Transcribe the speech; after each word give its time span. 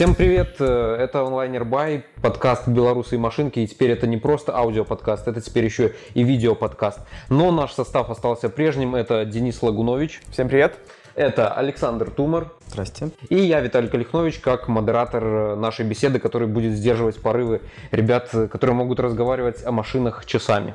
Всем 0.00 0.14
привет, 0.14 0.56
э, 0.60 0.96
это 0.98 1.20
онлайнер 1.26 1.66
Бай, 1.66 2.06
подкаст 2.22 2.66
«Белорусы 2.66 3.16
и 3.16 3.18
машинки», 3.18 3.58
и 3.58 3.66
теперь 3.66 3.90
это 3.90 4.06
не 4.06 4.16
просто 4.16 4.56
аудиоподкаст, 4.56 5.28
это 5.28 5.42
теперь 5.42 5.66
еще 5.66 5.92
и 6.14 6.22
видеоподкаст. 6.22 7.00
Но 7.28 7.52
наш 7.52 7.74
состав 7.74 8.08
остался 8.08 8.48
прежним, 8.48 8.94
это 8.94 9.26
Денис 9.26 9.62
Лагунович. 9.62 10.22
Всем 10.30 10.48
привет. 10.48 10.78
Это 11.14 11.52
Александр 11.52 12.10
Тумар. 12.10 12.50
Здрасте. 12.68 13.10
И 13.28 13.36
я, 13.36 13.60
Виталий 13.60 13.90
Калихнович, 13.90 14.38
как 14.38 14.68
модератор 14.68 15.22
э, 15.22 15.54
нашей 15.56 15.84
беседы, 15.84 16.18
который 16.18 16.48
будет 16.48 16.72
сдерживать 16.72 17.20
порывы 17.20 17.60
ребят, 17.90 18.30
э, 18.32 18.48
которые 18.48 18.74
могут 18.76 19.00
разговаривать 19.00 19.62
о 19.66 19.70
машинах 19.70 20.24
часами. 20.24 20.72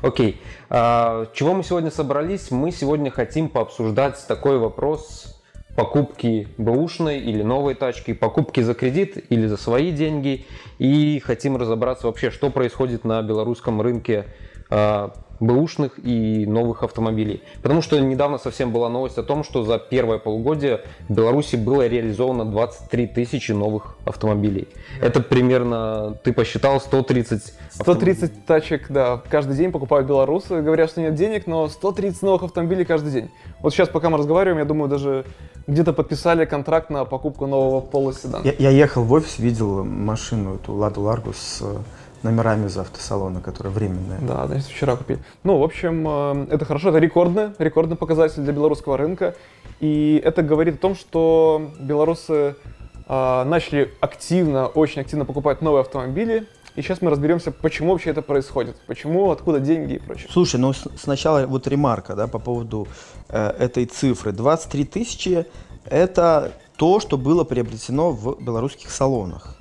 Окей, 0.00 0.40
а, 0.70 1.26
чего 1.34 1.52
мы 1.52 1.62
сегодня 1.62 1.90
собрались? 1.90 2.50
Мы 2.50 2.72
сегодня 2.72 3.10
хотим 3.10 3.50
пообсуждать 3.50 4.24
такой 4.26 4.56
вопрос 4.56 5.37
покупки 5.78 6.48
бэушной 6.58 7.20
или 7.20 7.40
новой 7.44 7.76
тачки, 7.76 8.12
покупки 8.12 8.58
за 8.58 8.74
кредит 8.74 9.26
или 9.30 9.46
за 9.46 9.56
свои 9.56 9.92
деньги. 9.92 10.44
И 10.80 11.20
хотим 11.20 11.56
разобраться 11.56 12.08
вообще, 12.08 12.32
что 12.32 12.50
происходит 12.50 13.04
на 13.04 13.22
белорусском 13.22 13.80
рынке 13.80 14.24
бэушных 15.40 16.04
и 16.04 16.46
новых 16.46 16.82
автомобилей. 16.82 17.42
Потому 17.62 17.82
что 17.82 17.98
недавно 18.00 18.38
совсем 18.38 18.72
была 18.72 18.88
новость 18.88 19.18
о 19.18 19.22
том, 19.22 19.44
что 19.44 19.62
за 19.62 19.78
первое 19.78 20.18
полугодие 20.18 20.80
в 21.08 21.14
Беларуси 21.14 21.56
было 21.56 21.86
реализовано 21.86 22.44
23 22.44 23.06
тысячи 23.06 23.52
новых 23.52 23.96
автомобилей. 24.04 24.68
Это 25.00 25.20
примерно, 25.20 26.18
ты 26.24 26.32
посчитал, 26.32 26.80
130 26.80 27.54
130 27.70 28.46
тачек, 28.46 28.90
да, 28.90 29.22
каждый 29.30 29.56
день 29.56 29.70
покупают 29.70 30.08
белорусы. 30.08 30.60
Говорят, 30.60 30.90
что 30.90 31.00
нет 31.00 31.14
денег, 31.14 31.46
но 31.46 31.68
130 31.68 32.22
новых 32.22 32.42
автомобилей 32.42 32.84
каждый 32.84 33.12
день. 33.12 33.30
Вот 33.60 33.72
сейчас, 33.72 33.88
пока 33.88 34.10
мы 34.10 34.18
разговариваем, 34.18 34.58
я 34.58 34.64
думаю, 34.64 34.88
даже 34.88 35.24
где-то 35.66 35.92
подписали 35.92 36.44
контракт 36.44 36.90
на 36.90 37.04
покупку 37.04 37.46
нового 37.46 37.80
полоседана. 37.80 38.42
Я, 38.44 38.54
я 38.58 38.70
ехал 38.70 39.04
в 39.04 39.12
офис, 39.12 39.38
видел 39.38 39.84
машину, 39.84 40.56
эту 40.56 40.72
Ладу 40.72 41.02
Ларгу 41.02 41.32
с 41.32 41.62
номерами 42.22 42.66
из 42.66 42.76
автосалона, 42.76 43.40
которые 43.40 43.72
временные. 43.72 44.18
Да, 44.20 44.46
значит, 44.46 44.66
вчера 44.66 44.96
купили. 44.96 45.20
Ну, 45.44 45.58
в 45.58 45.62
общем, 45.62 46.06
э, 46.06 46.46
это 46.50 46.64
хорошо, 46.64 46.90
это 46.90 46.98
рекордный, 46.98 47.50
рекордный 47.58 47.96
показатель 47.96 48.42
для 48.42 48.52
белорусского 48.52 48.96
рынка. 48.96 49.34
И 49.80 50.20
это 50.24 50.42
говорит 50.42 50.76
о 50.76 50.78
том, 50.78 50.94
что 50.94 51.70
белорусы 51.78 52.56
э, 53.06 53.44
начали 53.44 53.92
активно, 54.00 54.66
очень 54.66 55.02
активно 55.02 55.24
покупать 55.24 55.62
новые 55.62 55.82
автомобили. 55.82 56.46
И 56.76 56.82
сейчас 56.82 57.02
мы 57.02 57.10
разберемся, 57.10 57.50
почему 57.50 57.92
вообще 57.92 58.10
это 58.10 58.22
происходит, 58.22 58.76
почему, 58.86 59.30
откуда 59.30 59.58
деньги 59.58 59.94
и 59.94 59.98
прочее. 59.98 60.28
Слушай, 60.30 60.60
ну 60.60 60.72
сначала 60.72 61.44
вот 61.46 61.66
ремарка, 61.66 62.14
да, 62.14 62.28
по 62.28 62.38
поводу 62.38 62.86
э, 63.28 63.50
этой 63.58 63.86
цифры. 63.86 64.32
23 64.32 64.84
тысячи– 64.84 65.46
это 65.84 66.52
то, 66.76 67.00
что 67.00 67.18
было 67.18 67.42
приобретено 67.42 68.12
в 68.12 68.40
белорусских 68.40 68.90
салонах. 68.90 69.57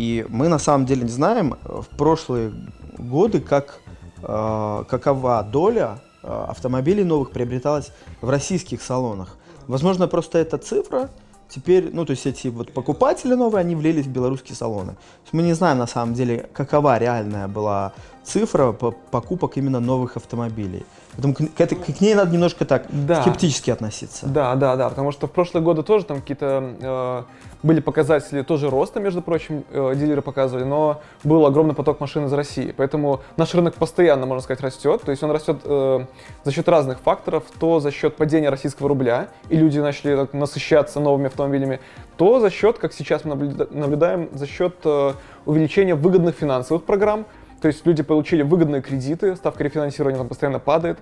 И 0.00 0.24
мы 0.30 0.48
на 0.48 0.58
самом 0.58 0.86
деле 0.86 1.02
не 1.02 1.10
знаем 1.10 1.52
э, 1.52 1.82
в 1.82 1.94
прошлые 1.94 2.54
годы, 2.96 3.38
как, 3.38 3.80
э, 4.22 4.84
какова 4.88 5.42
доля 5.42 5.98
э, 6.22 6.46
автомобилей 6.48 7.04
новых 7.04 7.32
приобреталась 7.32 7.92
в 8.22 8.30
российских 8.30 8.80
салонах. 8.80 9.36
Возможно, 9.66 10.08
просто 10.08 10.38
эта 10.38 10.56
цифра 10.56 11.10
теперь, 11.50 11.90
ну, 11.92 12.06
то 12.06 12.12
есть 12.12 12.24
эти 12.24 12.48
вот 12.48 12.72
покупатели 12.72 13.34
новые, 13.34 13.60
они 13.60 13.74
влились 13.74 14.06
в 14.06 14.10
белорусские 14.10 14.56
салоны. 14.56 14.96
мы 15.32 15.42
не 15.42 15.52
знаем 15.52 15.76
на 15.76 15.86
самом 15.86 16.14
деле, 16.14 16.48
какова 16.54 16.96
реальная 16.96 17.46
была 17.46 17.92
цифра 18.24 18.72
покупок 18.72 19.58
именно 19.58 19.80
новых 19.80 20.16
автомобилей. 20.16 20.86
Поэтому 21.12 21.34
к, 21.34 21.60
этой, 21.60 21.76
к 21.76 22.00
ней 22.00 22.14
надо 22.14 22.32
немножко 22.32 22.64
так 22.64 22.84
да. 22.88 23.22
скептически 23.22 23.70
относиться. 23.70 24.26
Да, 24.26 24.54
да, 24.54 24.76
да, 24.76 24.88
потому 24.88 25.12
что 25.12 25.26
в 25.26 25.30
прошлые 25.30 25.62
годы 25.62 25.82
тоже 25.82 26.04
там 26.04 26.20
какие-то 26.20 26.74
э, 26.80 27.22
были 27.62 27.80
показатели 27.80 28.42
тоже 28.42 28.70
роста, 28.70 29.00
между 29.00 29.20
прочим, 29.22 29.64
э, 29.70 29.94
дилеры 29.96 30.22
показывали, 30.22 30.64
но 30.64 31.00
был 31.24 31.44
огромный 31.46 31.74
поток 31.74 32.00
машин 32.00 32.26
из 32.26 32.32
России. 32.32 32.72
Поэтому 32.76 33.20
наш 33.36 33.54
рынок 33.54 33.74
постоянно, 33.74 34.26
можно 34.26 34.42
сказать, 34.42 34.62
растет. 34.62 35.02
То 35.02 35.10
есть 35.10 35.22
он 35.22 35.30
растет 35.30 35.58
э, 35.64 36.06
за 36.44 36.52
счет 36.52 36.68
разных 36.68 37.00
факторов, 37.00 37.44
то 37.58 37.80
за 37.80 37.90
счет 37.90 38.16
падения 38.16 38.48
российского 38.48 38.88
рубля, 38.88 39.28
и 39.48 39.56
люди 39.56 39.78
начали 39.78 40.16
так, 40.16 40.32
насыщаться 40.32 41.00
новыми 41.00 41.26
автомобилями, 41.26 41.80
то 42.16 42.40
за 42.40 42.50
счет, 42.50 42.78
как 42.78 42.92
сейчас 42.92 43.24
мы 43.24 43.34
наблюдаем, 43.34 44.28
за 44.32 44.46
счет 44.46 44.76
э, 44.84 45.12
увеличения 45.44 45.94
выгодных 45.94 46.36
финансовых 46.36 46.84
программ, 46.84 47.26
то 47.60 47.68
есть 47.68 47.84
люди 47.86 48.02
получили 48.02 48.42
выгодные 48.42 48.82
кредиты, 48.82 49.36
ставка 49.36 49.64
рефинансирования 49.64 50.18
там 50.18 50.28
постоянно 50.28 50.58
падает, 50.58 50.98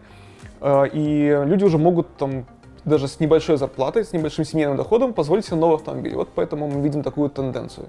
э, 0.60 0.88
и 0.92 1.42
люди 1.44 1.64
уже 1.64 1.78
могут 1.78 2.16
там 2.16 2.46
даже 2.84 3.06
с 3.06 3.20
небольшой 3.20 3.56
зарплатой, 3.56 4.04
с 4.04 4.12
небольшим 4.12 4.44
семейным 4.44 4.76
доходом 4.76 5.12
позволить 5.12 5.44
себе 5.46 5.56
новый 5.56 5.76
автомобиль. 5.76 6.14
Вот 6.14 6.30
поэтому 6.34 6.68
мы 6.68 6.80
видим 6.80 7.02
такую 7.02 7.30
тенденцию. 7.30 7.88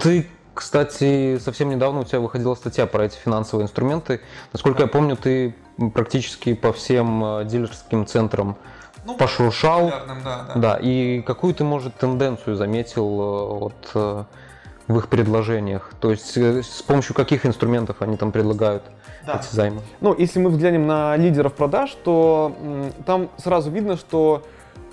Ты, 0.00 0.26
кстати, 0.54 1.38
совсем 1.38 1.68
недавно 1.68 2.00
у 2.00 2.04
тебя 2.04 2.20
выходила 2.20 2.54
статья 2.54 2.86
про 2.86 3.06
эти 3.06 3.16
финансовые 3.16 3.64
инструменты. 3.64 4.20
Насколько 4.52 4.78
да. 4.78 4.84
я 4.84 4.88
помню, 4.88 5.16
ты 5.16 5.54
практически 5.92 6.54
по 6.54 6.72
всем 6.72 7.24
э, 7.24 7.44
дилерским 7.44 8.06
центрам 8.06 8.56
ну, 9.04 9.16
пошуршал. 9.16 9.90
Да, 9.90 10.02
да. 10.24 10.52
да, 10.54 10.78
и 10.80 11.22
какую 11.22 11.54
ты, 11.54 11.64
может, 11.64 11.96
тенденцию 11.96 12.56
заметил 12.56 13.04
э, 13.04 13.58
вот 13.58 14.26
в 14.88 14.98
их 14.98 15.08
предложениях? 15.08 15.92
То 16.00 16.10
есть 16.10 16.36
э, 16.36 16.62
с 16.62 16.82
помощью 16.82 17.14
каких 17.14 17.46
инструментов 17.46 17.96
они 18.00 18.16
там 18.16 18.32
предлагают 18.32 18.82
да. 19.26 19.40
эти 19.40 19.54
займы? 19.54 19.80
Ну, 20.00 20.14
если 20.16 20.38
мы 20.38 20.50
взглянем 20.50 20.86
на 20.86 21.16
лидеров 21.16 21.54
продаж, 21.54 21.96
то 22.04 22.54
м, 22.60 22.92
там 23.06 23.30
сразу 23.36 23.70
видно, 23.70 23.96
что 23.96 24.42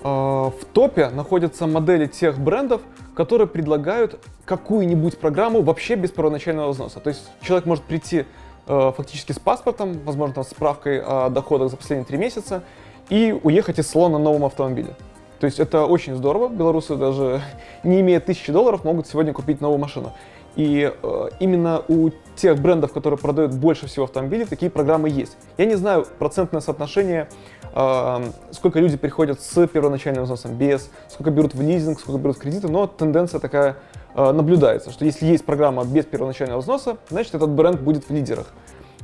э, 0.02 0.08
в 0.08 0.64
топе 0.72 1.08
находятся 1.10 1.66
модели 1.66 2.06
тех 2.06 2.38
брендов, 2.38 2.80
которые 3.14 3.46
предлагают 3.46 4.18
какую-нибудь 4.44 5.18
программу 5.18 5.62
вообще 5.62 5.94
без 5.94 6.10
первоначального 6.10 6.70
взноса. 6.70 7.00
То 7.00 7.08
есть 7.08 7.28
человек 7.42 7.66
может 7.66 7.84
прийти 7.84 8.24
э, 8.66 8.92
фактически 8.96 9.32
с 9.32 9.38
паспортом, 9.38 9.98
возможно, 10.04 10.34
там, 10.36 10.44
с 10.44 10.48
справкой 10.48 11.00
о 11.00 11.28
доходах 11.28 11.70
за 11.70 11.76
последние 11.76 12.06
три 12.06 12.18
месяца, 12.18 12.62
и 13.10 13.38
уехать 13.42 13.78
из 13.78 13.88
салона 13.88 14.16
на 14.16 14.24
новом 14.24 14.46
автомобиле. 14.46 14.94
То 15.42 15.46
есть 15.46 15.58
это 15.58 15.86
очень 15.86 16.14
здорово. 16.14 16.48
Белорусы 16.48 16.94
даже 16.94 17.42
не 17.82 18.00
имея 18.00 18.20
тысячи 18.20 18.52
долларов 18.52 18.84
могут 18.84 19.08
сегодня 19.08 19.32
купить 19.32 19.60
новую 19.60 19.80
машину. 19.80 20.12
И 20.54 20.88
э, 21.02 21.28
именно 21.40 21.82
у 21.88 22.10
тех 22.36 22.60
брендов, 22.60 22.92
которые 22.92 23.18
продают 23.18 23.52
больше 23.52 23.88
всего 23.88 24.04
автомобилей, 24.04 24.44
такие 24.44 24.70
программы 24.70 25.08
есть. 25.08 25.36
Я 25.58 25.64
не 25.64 25.74
знаю 25.74 26.06
процентное 26.20 26.60
соотношение, 26.60 27.28
э, 27.74 28.24
сколько 28.52 28.78
люди 28.78 28.96
приходят 28.96 29.40
с 29.40 29.66
первоначальным 29.66 30.22
взносом, 30.22 30.54
без, 30.54 30.88
сколько 31.08 31.32
берут 31.32 31.54
в 31.54 31.60
лизинг, 31.60 31.98
сколько 31.98 32.20
берут 32.20 32.36
в 32.36 32.40
кредиты, 32.40 32.68
но 32.68 32.86
тенденция 32.86 33.40
такая 33.40 33.78
э, 34.14 34.30
наблюдается, 34.30 34.92
что 34.92 35.04
если 35.04 35.26
есть 35.26 35.44
программа 35.44 35.84
без 35.84 36.04
первоначального 36.04 36.60
взноса, 36.60 36.98
значит 37.08 37.34
этот 37.34 37.50
бренд 37.50 37.80
будет 37.80 38.08
в 38.08 38.12
лидерах. 38.12 38.46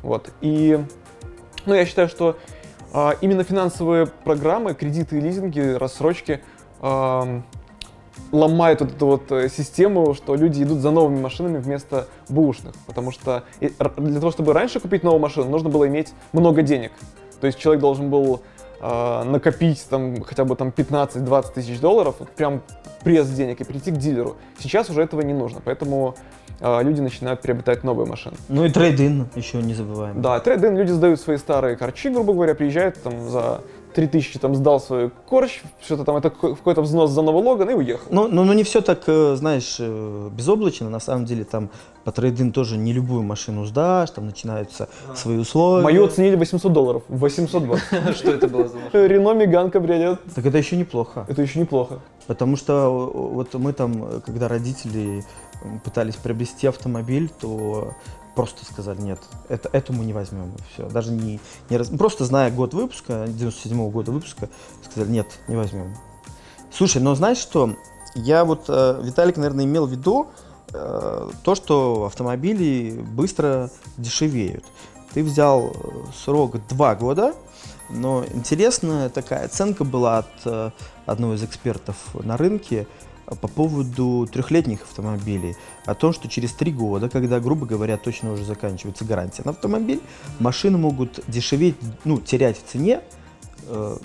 Вот. 0.04 0.30
И 0.40 0.78
ну, 1.66 1.74
я 1.74 1.84
считаю, 1.84 2.08
что 2.08 2.36
именно 2.92 3.44
финансовые 3.44 4.06
программы, 4.06 4.74
кредиты 4.74 5.20
лизинги, 5.20 5.60
рассрочки 5.60 6.40
ломают 8.32 8.80
вот 8.80 8.90
эту 8.90 9.06
вот 9.06 9.32
э, 9.32 9.48
систему, 9.48 10.14
что 10.14 10.34
люди 10.34 10.62
идут 10.62 10.80
за 10.80 10.90
новыми 10.90 11.20
машинами 11.20 11.58
вместо 11.58 12.08
бушных. 12.28 12.74
Потому 12.86 13.10
что 13.10 13.44
для 13.60 14.20
того, 14.20 14.30
чтобы 14.30 14.52
раньше 14.52 14.80
купить 14.80 15.02
новую 15.02 15.20
машину, 15.20 15.48
нужно 15.48 15.70
было 15.70 15.86
иметь 15.88 16.12
много 16.32 16.62
денег. 16.62 16.92
То 17.40 17.46
есть 17.46 17.58
человек 17.58 17.80
должен 17.80 18.10
был 18.10 18.42
э, 18.80 19.22
накопить 19.24 19.86
там 19.88 20.22
хотя 20.22 20.44
бы 20.44 20.56
там 20.56 20.68
15-20 20.68 21.52
тысяч 21.54 21.80
долларов, 21.80 22.16
вот 22.18 22.30
прям 22.30 22.62
пресс 23.02 23.28
денег 23.28 23.60
и 23.60 23.64
прийти 23.64 23.90
к 23.90 23.96
дилеру. 23.96 24.36
Сейчас 24.58 24.90
уже 24.90 25.02
этого 25.02 25.20
не 25.22 25.34
нужно, 25.34 25.60
поэтому 25.64 26.14
э, 26.60 26.82
люди 26.82 27.00
начинают 27.00 27.40
приобретать 27.40 27.84
новые 27.84 28.06
машины. 28.06 28.36
Ну 28.48 28.64
и 28.64 28.70
трейдин 28.70 29.28
еще 29.34 29.62
не 29.62 29.74
забываем. 29.74 30.20
Да, 30.20 30.40
трейдин, 30.40 30.76
люди 30.76 30.92
сдают 30.92 31.20
свои 31.20 31.36
старые 31.36 31.76
корчи, 31.76 32.10
грубо 32.10 32.32
говоря, 32.32 32.54
приезжают 32.54 33.02
там 33.02 33.28
за 33.28 33.62
3000 33.94 34.38
там 34.38 34.54
сдал 34.54 34.80
свой 34.80 35.10
корч, 35.26 35.62
что-то 35.80 36.04
там, 36.04 36.16
это 36.16 36.30
какой-то 36.30 36.82
взнос 36.82 37.10
за 37.10 37.22
новый 37.22 37.42
логан 37.42 37.70
и 37.70 37.74
уехал. 37.74 38.06
Ну, 38.10 38.28
ну, 38.28 38.44
ну 38.44 38.52
не 38.52 38.62
все 38.62 38.80
так, 38.80 39.02
э, 39.06 39.34
знаешь, 39.36 39.76
э, 39.78 40.30
безоблачно, 40.32 40.90
на 40.90 41.00
самом 41.00 41.24
деле 41.24 41.44
там 41.44 41.70
по 42.04 42.12
трейдин 42.12 42.52
тоже 42.52 42.76
не 42.76 42.92
любую 42.92 43.22
машину 43.22 43.64
сдашь, 43.64 44.10
там 44.10 44.26
начинаются 44.26 44.88
а. 45.08 45.14
свои 45.14 45.36
условия. 45.36 45.82
Мою 45.82 46.04
оценили 46.04 46.36
800 46.36 46.72
долларов, 46.72 47.02
820. 47.08 48.16
Что 48.16 48.30
это 48.30 48.48
было 48.48 48.68
за 48.68 48.78
машина? 48.78 49.06
Рено 49.06 49.34
Меган 49.34 49.70
кабриолет. 49.70 50.20
Так 50.34 50.46
это 50.46 50.58
еще 50.58 50.76
неплохо. 50.76 51.26
Это 51.28 51.42
еще 51.42 51.58
неплохо. 51.58 52.00
Потому 52.26 52.56
что 52.56 53.10
вот 53.14 53.54
мы 53.54 53.72
там, 53.72 54.20
когда 54.24 54.48
родители 54.48 55.24
пытались 55.84 56.16
приобрести 56.16 56.66
автомобиль, 56.66 57.30
то 57.40 57.92
просто 58.38 58.64
сказали, 58.64 59.00
нет, 59.00 59.18
это, 59.48 59.68
эту 59.72 59.92
мы 59.92 60.04
не 60.04 60.12
возьмем. 60.12 60.52
Все. 60.72 60.88
Даже 60.88 61.10
не, 61.10 61.40
не 61.70 61.76
раз... 61.76 61.88
Просто 61.88 62.24
зная 62.24 62.52
год 62.52 62.72
выпуска, 62.72 63.24
97 63.26 63.76
-го 63.76 63.90
года 63.90 64.12
выпуска, 64.12 64.48
сказали, 64.88 65.10
нет, 65.10 65.26
не 65.48 65.56
возьмем. 65.56 65.96
Слушай, 66.72 67.02
но 67.02 67.16
знаешь 67.16 67.38
что? 67.38 67.74
Я 68.14 68.44
вот, 68.44 68.66
э, 68.68 69.00
Виталик, 69.02 69.38
наверное, 69.38 69.64
имел 69.64 69.86
в 69.86 69.90
виду 69.90 70.28
э, 70.72 71.30
то, 71.42 71.54
что 71.56 72.04
автомобили 72.04 73.04
быстро 73.10 73.70
дешевеют. 73.96 74.64
Ты 75.12 75.24
взял 75.24 75.72
э, 75.72 75.72
срок 76.24 76.64
2 76.68 76.94
года, 76.94 77.34
но 77.90 78.24
интересная 78.32 79.08
такая 79.08 79.46
оценка 79.46 79.82
была 79.82 80.18
от 80.18 80.30
э, 80.44 80.70
одного 81.06 81.34
из 81.34 81.42
экспертов 81.42 81.96
на 82.14 82.36
рынке. 82.36 82.86
По 83.36 83.48
поводу 83.48 84.28
трехлетних 84.30 84.82
автомобилей. 84.82 85.56
О 85.84 85.94
том, 85.94 86.12
что 86.12 86.28
через 86.28 86.52
три 86.52 86.72
года, 86.72 87.08
когда, 87.08 87.40
грубо 87.40 87.66
говоря, 87.66 87.96
точно 87.96 88.32
уже 88.32 88.44
заканчивается 88.44 89.04
гарантия 89.04 89.42
на 89.44 89.50
автомобиль, 89.50 90.00
машины 90.38 90.78
могут 90.78 91.20
дешеветь, 91.28 91.76
ну, 92.04 92.18
терять 92.18 92.58
в 92.58 92.64
цене 92.64 93.00
э, 93.66 93.96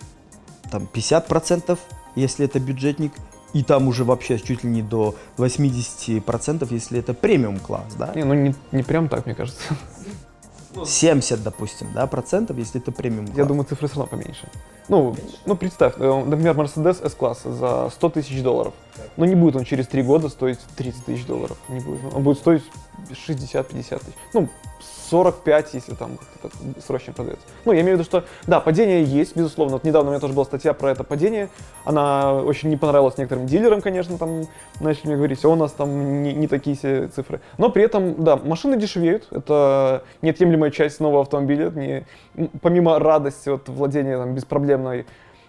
там 0.69 0.87
50%, 0.91 1.77
если 2.15 2.45
это 2.45 2.59
бюджетник, 2.59 3.13
и 3.53 3.63
там 3.63 3.87
уже 3.87 4.03
вообще 4.03 4.39
чуть 4.39 4.63
ли 4.63 4.69
не 4.69 4.81
до 4.81 5.15
80%, 5.37 6.67
если 6.71 6.99
это 6.99 7.13
премиум 7.13 7.59
класс, 7.59 7.93
да? 7.97 8.11
Не, 8.15 8.23
ну 8.23 8.33
не, 8.33 8.55
не 8.71 8.83
прям 8.83 9.09
так, 9.09 9.25
мне 9.25 9.35
кажется. 9.35 9.61
70, 10.85 11.43
допустим, 11.43 11.87
да, 11.93 12.07
процентов, 12.07 12.57
если 12.57 12.81
это 12.81 12.91
премиум 12.91 13.27
класс. 13.27 13.37
Я 13.37 13.45
думаю, 13.45 13.65
цифры 13.65 13.87
все 13.87 13.99
равно 13.99 14.17
поменьше. 14.17 14.49
Ну, 14.89 15.15
ну 15.45 15.56
представь, 15.56 15.94
э, 15.97 16.24
например, 16.25 16.56
Mercedes 16.56 17.06
S-класса 17.06 17.51
за 17.53 17.89
100 17.89 18.09
тысяч 18.09 18.41
долларов. 18.41 18.74
Но 19.18 19.25
не 19.25 19.35
будет 19.35 19.56
он 19.56 19.63
через 19.63 19.88
3 19.88 20.03
года 20.03 20.30
стоить 20.30 20.59
30 20.75 21.06
тысяч 21.06 21.25
долларов. 21.25 21.57
Не 21.69 21.80
будет. 21.80 22.01
Он 22.13 22.24
будет 22.24 22.38
стоить 22.38 22.63
60-50 23.12 23.69
тысяч. 23.69 24.13
Ну, 24.33 24.50
45, 25.09 25.74
если 25.74 25.94
там 25.94 26.18
так 26.41 26.51
срочно 26.85 27.13
продается. 27.13 27.45
Ну, 27.65 27.71
я 27.71 27.81
имею 27.81 27.97
в 27.97 28.00
виду, 28.00 28.03
что, 28.03 28.24
да, 28.47 28.59
падение 28.59 29.03
есть, 29.03 29.35
безусловно. 29.35 29.74
Вот 29.74 29.83
недавно 29.83 30.09
у 30.09 30.12
меня 30.13 30.19
тоже 30.19 30.33
была 30.33 30.45
статья 30.45 30.74
про 30.74 30.91
это 30.91 31.03
падение. 31.03 31.50
Она 31.86 32.33
очень 32.33 32.69
не 32.69 32.77
понравилась 32.77 33.18
некоторым 33.18 33.45
дилерам, 33.45 33.81
конечно, 33.81 34.18
там 34.18 34.47
начали 34.79 35.07
мне 35.07 35.18
говорить, 35.18 35.45
у 35.45 35.56
нас 35.56 35.71
там 35.71 36.24
не, 36.24 36.33
не 36.33 36.47
такие 36.47 36.75
все 36.75 37.07
цифры. 37.09 37.41
Но 37.59 37.69
при 37.69 37.83
этом, 37.83 38.24
да, 38.24 38.38
машины 38.38 38.77
дешевеют. 38.77 39.27
Это 39.29 40.03
неотъемлемая 40.21 40.71
часть 40.71 41.00
нового 41.00 41.21
автомобиля. 41.21 41.69
Не, 41.69 42.06
помимо 42.62 42.97
радости 42.97 43.50
от 43.50 43.69
владения 43.69 44.18
там, 44.18 44.33
беспроблемной 44.73 45.05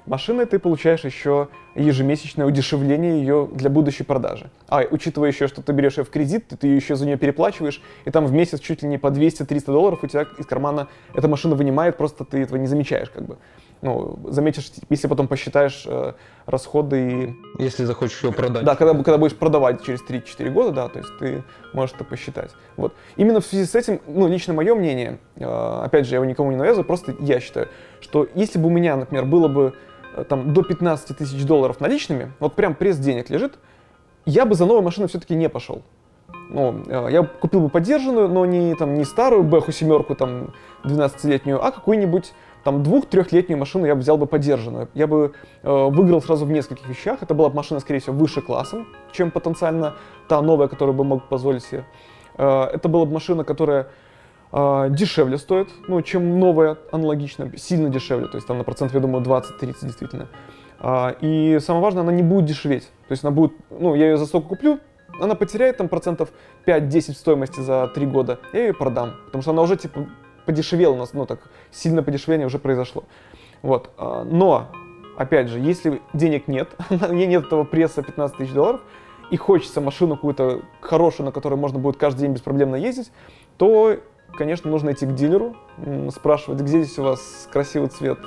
машины 0.06 0.44
ты 0.46 0.58
получаешь 0.58 1.04
еще 1.04 1.48
ежемесячное 1.74 2.46
удешевление 2.46 3.20
ее 3.20 3.48
для 3.52 3.70
будущей 3.70 4.04
продажи. 4.04 4.50
А 4.68 4.82
учитывая 4.90 5.30
еще, 5.30 5.48
что 5.48 5.62
ты 5.62 5.72
берешь 5.72 5.96
ее 5.96 6.04
в 6.04 6.10
кредит, 6.10 6.48
ты, 6.48 6.56
ты 6.56 6.66
еще 6.66 6.94
за 6.94 7.06
нее 7.06 7.16
переплачиваешь, 7.16 7.80
и 8.04 8.10
там 8.10 8.26
в 8.26 8.32
месяц 8.32 8.60
чуть 8.60 8.82
ли 8.82 8.88
не 8.88 8.98
по 8.98 9.08
200-300 9.08 9.66
долларов 9.66 10.00
у 10.02 10.06
тебя 10.06 10.26
из 10.38 10.46
кармана 10.46 10.88
эта 11.14 11.26
машина 11.26 11.54
вынимает, 11.54 11.96
просто 11.96 12.24
ты 12.24 12.42
этого 12.42 12.58
не 12.58 12.66
замечаешь 12.66 13.10
как 13.10 13.24
бы. 13.24 13.38
Ну, 13.82 14.18
заметишь, 14.30 14.72
если 14.88 15.08
потом 15.08 15.28
посчитаешь 15.28 15.84
э, 15.86 16.14
расходы 16.46 17.36
и... 17.58 17.62
Если 17.62 17.84
захочешь 17.84 18.22
ее 18.24 18.32
продать. 18.32 18.64
Да, 18.64 18.76
когда, 18.76 18.94
когда 18.94 19.18
будешь 19.18 19.36
продавать 19.36 19.84
через 19.84 20.02
3-4 20.02 20.48
года, 20.50 20.70
да, 20.70 20.88
то 20.88 21.00
есть 21.00 21.10
ты 21.18 21.44
можешь 21.74 21.94
это 21.94 22.04
посчитать. 22.04 22.50
Вот. 22.78 22.94
Именно 23.16 23.42
в 23.42 23.44
связи 23.44 23.66
с 23.66 23.74
этим, 23.74 24.00
ну, 24.06 24.26
лично 24.26 24.54
мое 24.54 24.74
мнение, 24.74 25.18
э, 25.36 25.80
опять 25.84 26.06
же, 26.06 26.12
я 26.12 26.16
его 26.16 26.24
никому 26.24 26.50
не 26.50 26.56
навязываю, 26.56 26.86
просто 26.86 27.14
я 27.20 27.40
считаю, 27.40 27.68
что 28.04 28.28
если 28.34 28.58
бы 28.58 28.68
у 28.68 28.70
меня, 28.70 28.96
например, 28.96 29.24
было 29.24 29.48
бы 29.48 29.74
Э, 30.14 30.24
там, 30.24 30.52
до 30.52 30.62
15 30.62 31.16
тысяч 31.16 31.44
долларов 31.44 31.80
наличными, 31.80 32.32
вот 32.38 32.54
прям 32.54 32.74
пресс 32.74 32.98
денег 32.98 33.30
лежит, 33.30 33.58
я 34.24 34.46
бы 34.46 34.54
за 34.54 34.64
новую 34.64 34.82
машину 34.82 35.08
все-таки 35.08 35.34
не 35.34 35.48
пошел. 35.48 35.82
Ну, 36.50 36.82
э, 36.86 37.08
я 37.10 37.22
купил 37.24 37.60
бы 37.60 37.68
поддержанную, 37.68 38.28
но 38.28 38.46
не, 38.46 38.74
там, 38.74 38.94
не 38.94 39.04
старую 39.04 39.42
Бэху 39.42 39.72
семерку, 39.72 40.14
там, 40.14 40.52
12-летнюю, 40.84 41.64
а 41.64 41.72
какую-нибудь 41.72 42.32
там 42.62 42.82
двух-трехлетнюю 42.82 43.58
машину 43.58 43.86
я 43.86 43.94
бы 43.94 44.00
взял 44.00 44.16
бы 44.16 44.26
поддержанную. 44.26 44.88
Я 44.94 45.06
бы 45.06 45.32
э, 45.62 45.70
выиграл 45.70 46.22
сразу 46.22 46.46
в 46.46 46.50
нескольких 46.50 46.88
вещах. 46.88 47.22
Это 47.22 47.34
была 47.34 47.48
бы 47.48 47.56
машина, 47.56 47.80
скорее 47.80 47.98
всего, 47.98 48.16
выше 48.16 48.40
классом, 48.40 48.86
чем 49.12 49.30
потенциально 49.30 49.94
та 50.28 50.40
новая, 50.40 50.68
которую 50.68 50.94
бы 50.94 51.04
мог 51.04 51.28
позволить 51.28 51.64
себе. 51.64 51.84
Э, 52.38 52.64
это 52.72 52.88
была 52.88 53.04
бы 53.04 53.12
машина, 53.12 53.44
которая 53.44 53.88
э, 54.54 54.86
дешевле 54.90 55.36
стоит, 55.36 55.68
ну, 55.88 56.00
чем 56.02 56.38
новая 56.38 56.78
аналогичная, 56.92 57.50
сильно 57.56 57.90
дешевле, 57.90 58.28
то 58.28 58.36
есть 58.36 58.46
там 58.46 58.58
на 58.58 58.64
процентов, 58.64 58.94
я 58.94 59.00
думаю, 59.00 59.24
20-30 59.24 59.76
действительно. 59.82 60.28
Э, 60.80 61.14
и 61.20 61.58
самое 61.60 61.82
важное, 61.82 62.02
она 62.02 62.12
не 62.12 62.22
будет 62.22 62.46
дешеветь, 62.46 62.84
то 63.08 63.12
есть 63.12 63.24
она 63.24 63.32
будет, 63.32 63.52
ну, 63.70 63.94
я 63.94 64.10
ее 64.10 64.16
за 64.16 64.26
столько 64.26 64.48
куплю, 64.48 64.78
она 65.20 65.34
потеряет 65.34 65.76
там 65.76 65.88
процентов 65.88 66.32
5-10 66.66 67.12
в 67.12 67.16
стоимости 67.16 67.60
за 67.60 67.88
3 67.88 68.06
года, 68.06 68.38
я 68.52 68.66
ее 68.66 68.74
продам, 68.74 69.14
потому 69.26 69.42
что 69.42 69.50
она 69.50 69.62
уже 69.62 69.76
типа 69.76 70.06
подешевела 70.46 70.92
у 70.92 70.96
нас, 70.96 71.12
ну 71.12 71.26
так, 71.26 71.40
сильно 71.70 72.02
подешевление 72.02 72.46
уже 72.46 72.58
произошло. 72.58 73.04
Вот, 73.62 73.90
э, 73.98 74.24
но, 74.30 74.68
опять 75.16 75.48
же, 75.48 75.58
если 75.58 76.00
денег 76.12 76.46
нет, 76.46 76.68
нет 77.10 77.46
этого 77.46 77.64
пресса 77.64 78.02
15 78.02 78.36
тысяч 78.36 78.52
долларов, 78.52 78.80
и 79.30 79.36
хочется 79.36 79.80
машину 79.80 80.16
какую-то 80.16 80.60
хорошую, 80.80 81.26
на 81.26 81.32
которой 81.32 81.54
можно 81.54 81.78
будет 81.78 81.96
каждый 81.96 82.20
день 82.20 82.32
беспроблемно 82.32 82.76
ездить, 82.76 83.10
то 83.56 83.96
конечно, 84.36 84.70
нужно 84.70 84.92
идти 84.92 85.06
к 85.06 85.14
дилеру, 85.14 85.56
спрашивать, 86.10 86.60
где 86.60 86.82
здесь 86.82 86.98
у 86.98 87.02
вас 87.04 87.48
красивый 87.52 87.88
цвет, 87.88 88.18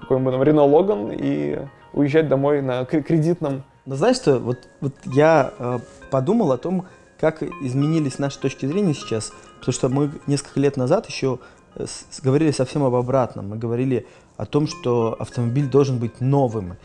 какой-нибудь 0.00 0.32
там 0.32 0.42
Renault 0.42 0.70
Logan, 0.70 1.16
и 1.18 1.60
уезжать 1.92 2.28
домой 2.28 2.62
на 2.62 2.84
кредитном. 2.84 3.62
Но 3.84 3.96
знаешь 3.96 4.16
что, 4.16 4.38
вот, 4.38 4.58
вот 4.80 4.94
я 5.06 5.52
э, 5.58 5.78
подумал 6.10 6.52
о 6.52 6.58
том, 6.58 6.86
как 7.18 7.42
изменились 7.42 8.18
наши 8.18 8.38
точки 8.38 8.66
зрения 8.66 8.94
сейчас, 8.94 9.32
потому 9.58 9.72
что 9.72 9.88
мы 9.88 10.10
несколько 10.26 10.60
лет 10.60 10.76
назад 10.76 11.06
еще 11.06 11.38
э, 11.74 11.86
говорили 12.22 12.50
совсем 12.52 12.84
об 12.84 12.94
обратном. 12.94 13.50
Мы 13.50 13.56
говорили 13.56 14.06
о 14.36 14.46
том, 14.46 14.66
что 14.66 15.16
автомобиль 15.18 15.68
должен 15.68 15.98
быть 15.98 16.20
новым. 16.20 16.76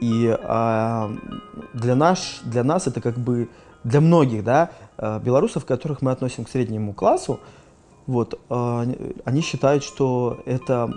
И 0.00 0.26
э, 0.26 1.16
для, 1.74 1.94
наш, 1.94 2.40
для 2.44 2.64
нас 2.64 2.86
это 2.86 3.00
как 3.00 3.16
бы, 3.16 3.48
для 3.84 4.00
многих, 4.00 4.44
да, 4.44 4.70
э, 4.98 5.20
белорусов, 5.22 5.64
которых 5.64 6.02
мы 6.02 6.10
относим 6.10 6.44
к 6.44 6.50
среднему 6.50 6.92
классу, 6.92 7.40
вот, 8.06 8.38
а, 8.48 8.86
они 9.24 9.40
считают, 9.40 9.84
что 9.84 10.40
это 10.46 10.92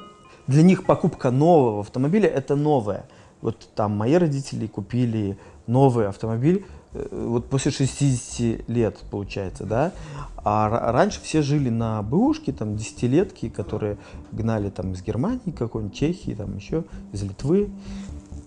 для 0.48 0.64
них 0.64 0.86
покупка 0.86 1.32
нового 1.32 1.82
автомобиля 1.82 2.30
это 2.30 2.56
новое. 2.56 3.08
Вот 3.42 3.70
там 3.76 3.96
мои 3.96 4.14
родители 4.16 4.68
купили 4.68 5.38
новый 5.68 6.08
автомобиль 6.08 6.66
э, 6.94 7.08
вот 7.12 7.48
после 7.50 7.72
60 7.72 8.68
лет, 8.70 8.98
получается, 9.12 9.66
да, 9.66 9.92
а 10.38 10.92
раньше 10.92 11.22
все 11.22 11.42
жили 11.42 11.70
на 11.70 12.02
бэушке, 12.02 12.54
там, 12.54 12.76
десятилетки, 12.76 13.50
которые 13.50 13.98
гнали 14.32 14.70
там 14.70 14.94
из 14.94 15.02
Германии 15.02 15.52
какой-нибудь, 15.52 15.96
Чехии, 15.96 16.34
там 16.34 16.56
еще, 16.56 16.86
из 17.12 17.24
Литвы. 17.24 17.70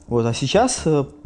Вот, 0.07 0.25
а 0.25 0.33
сейчас 0.33 0.85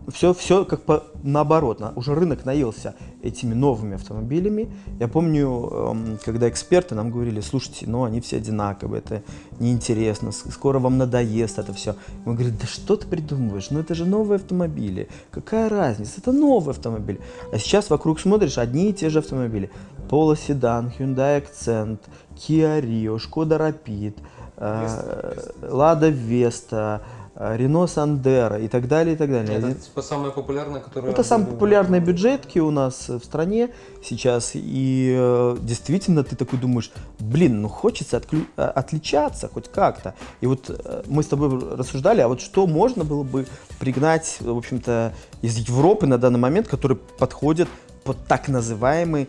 все, 0.09 0.35
все 0.35 0.65
как 0.65 0.83
по, 0.83 1.05
наоборот, 1.23 1.81
на, 1.81 1.93
уже 1.95 2.15
рынок 2.15 2.45
наелся 2.45 2.95
этими 3.23 3.55
новыми 3.55 3.95
автомобилями. 3.95 4.69
Я 4.99 5.09
помню, 5.09 5.49
эм, 5.49 6.19
когда 6.25 6.49
эксперты 6.49 6.95
нам 6.95 7.11
говорили, 7.11 7.41
слушайте, 7.41 7.87
ну 7.87 8.05
они 8.05 8.21
все 8.21 8.39
одинаковые, 8.39 9.01
это 9.01 9.23
неинтересно, 9.61 10.33
скоро 10.33 10.79
вам 10.79 10.99
надоест 10.99 11.59
это 11.59 11.73
все. 11.73 11.95
Мы 12.25 12.35
говорим, 12.35 12.57
да 12.61 12.67
что 12.67 12.97
ты 12.97 13.07
придумываешь, 13.07 13.71
ну 13.71 13.81
это 13.81 13.95
же 13.95 14.05
новые 14.05 14.37
автомобили, 14.37 15.09
какая 15.31 15.69
разница, 15.69 16.15
это 16.19 16.33
новый 16.33 16.73
автомобиль. 16.73 17.21
А 17.53 17.59
сейчас 17.59 17.91
вокруг 17.91 18.21
смотришь, 18.21 18.59
одни 18.59 18.91
и 18.91 18.93
те 18.93 19.09
же 19.09 19.21
автомобили. 19.21 19.71
Polo 20.09 20.35
Sedan, 20.35 20.93
Hyundai 20.99 21.43
Accent, 21.43 21.99
Kia 22.37 22.81
Rio, 22.81 23.19
Skoda 23.19 23.57
Rapid, 23.57 24.15
э, 24.57 25.35
Lada 25.63 26.11
Vesta, 26.11 27.01
Рено 27.43 27.87
Сандера 27.87 28.59
и 28.59 28.69
так 28.69 28.87
далее, 28.87 29.15
и 29.15 29.19
так 29.19 29.31
далее. 29.31 29.59
Это 29.59 29.75
типа 29.75 30.03
самые 30.03 30.33
популярные, 30.33 30.81
которые... 30.81 31.13
Это 31.13 31.25
самые 31.25 31.49
популярные 31.49 32.01
бюджетки 32.01 32.61
у 32.61 32.71
нас 32.71 33.09
в 33.09 33.21
стране 33.21 33.71
сейчас, 34.05 34.53
и 34.55 35.15
э, 35.19 35.57
действительно 35.61 36.23
ты 36.23 36.37
такой 36.37 36.59
думаешь, 36.59 36.93
блин, 37.19 37.63
ну 37.63 37.69
хочется 37.69 38.19
отклю... 38.19 38.43
Э, 38.57 38.63
отличаться 38.67 39.49
хоть 39.49 39.69
как-то. 39.69 40.15
И 40.41 40.47
вот 40.47 40.71
э, 40.71 41.03
мы 41.07 41.23
с 41.23 41.27
тобой 41.27 41.77
рассуждали, 41.77 42.21
а 42.21 42.29
вот 42.29 42.41
что 42.41 42.67
можно 42.67 43.03
было 43.05 43.25
бы 43.25 43.47
пригнать, 43.81 44.37
в 44.41 44.57
общем-то, 44.57 45.13
из 45.43 45.57
Европы 45.57 46.07
на 46.07 46.19
данный 46.19 46.39
момент, 46.39 46.69
который 46.69 46.97
подходит 46.97 47.69
под 48.05 48.19
так 48.27 48.49
называемый 48.49 49.29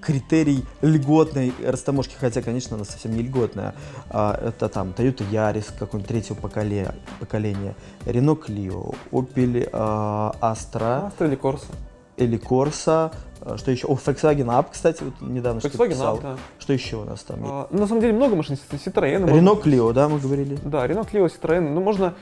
критерий 0.00 0.64
льготной 0.82 1.52
растаможки, 1.64 2.14
хотя, 2.18 2.42
конечно, 2.42 2.76
она 2.76 2.84
совсем 2.84 3.14
не 3.14 3.22
льготная. 3.22 3.74
А, 4.10 4.38
это 4.42 4.68
там 4.68 4.94
Toyota 4.96 5.28
Yaris 5.30 5.72
какого-нибудь 5.78 6.08
третьего 6.08 6.36
поколения, 6.36 6.94
поколения, 7.20 7.74
Renault 8.04 8.46
Clio, 8.46 8.94
Opel 9.10 9.68
а, 9.72 10.34
Astra. 10.40 11.12
Astra 11.12 11.26
или 11.26 11.36
Corsa. 11.36 11.72
Или 12.16 12.38
Corsa. 12.38 13.12
А, 13.40 13.56
что 13.56 13.70
еще? 13.70 13.86
О, 13.86 13.94
Volkswagen 13.94 14.46
Up, 14.46 14.66
кстати, 14.72 15.02
вот 15.02 15.20
недавно 15.20 15.58
Volkswagen 15.58 16.00
Up, 16.00 16.22
да. 16.22 16.36
Что 16.58 16.72
еще 16.72 16.96
у 16.96 17.04
нас 17.04 17.22
там? 17.22 17.40
А, 17.42 17.68
на 17.70 17.86
самом 17.86 18.00
деле 18.00 18.12
много 18.12 18.36
машин. 18.36 18.56
Citroёn. 18.72 19.24
Renault 19.24 19.56
можно... 19.56 19.70
Clio, 19.70 19.92
да, 19.92 20.08
мы 20.08 20.18
говорили? 20.18 20.58
Да, 20.64 20.86
Renault 20.86 21.10
Clio, 21.10 21.28
Citroёn. 21.28 21.70
Ну, 21.72 21.80
можно 21.80 22.14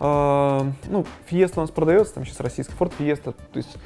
ну, 0.00 1.06
Fiesta 1.28 1.54
у 1.56 1.60
нас 1.62 1.70
продается, 1.70 2.14
там 2.14 2.24
сейчас 2.24 2.38
российская 2.38 2.76
Ford 2.76 2.92
Fiesta. 2.96 3.34
То 3.52 3.56
есть 3.56 3.76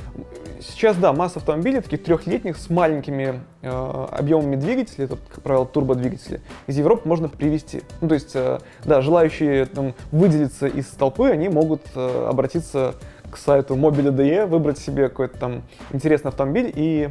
сейчас, 0.62 0.96
да, 0.96 1.12
масса 1.12 1.38
автомобилей 1.38 1.80
таких 1.80 2.04
трехлетних 2.04 2.56
с 2.56 2.70
маленькими 2.70 3.40
э, 3.62 4.06
объемами 4.10 4.56
двигателей, 4.56 5.04
это, 5.04 5.16
как 5.16 5.42
правило, 5.42 5.66
турбодвигатели, 5.66 6.40
из 6.66 6.78
Европы 6.78 7.08
можно 7.08 7.28
привезти. 7.28 7.82
Ну, 8.00 8.08
то 8.08 8.14
есть, 8.14 8.32
э, 8.34 8.58
да, 8.84 9.00
желающие 9.00 9.66
там, 9.66 9.94
выделиться 10.10 10.66
из 10.66 10.86
толпы, 10.86 11.30
они 11.30 11.48
могут 11.48 11.82
э, 11.94 12.26
обратиться 12.28 12.94
к 13.30 13.36
сайту 13.36 13.74
mobile.de, 13.74 14.46
выбрать 14.46 14.78
себе 14.78 15.08
какой-то 15.08 15.38
там 15.38 15.62
интересный 15.90 16.28
автомобиль 16.28 16.72
и 16.74 17.10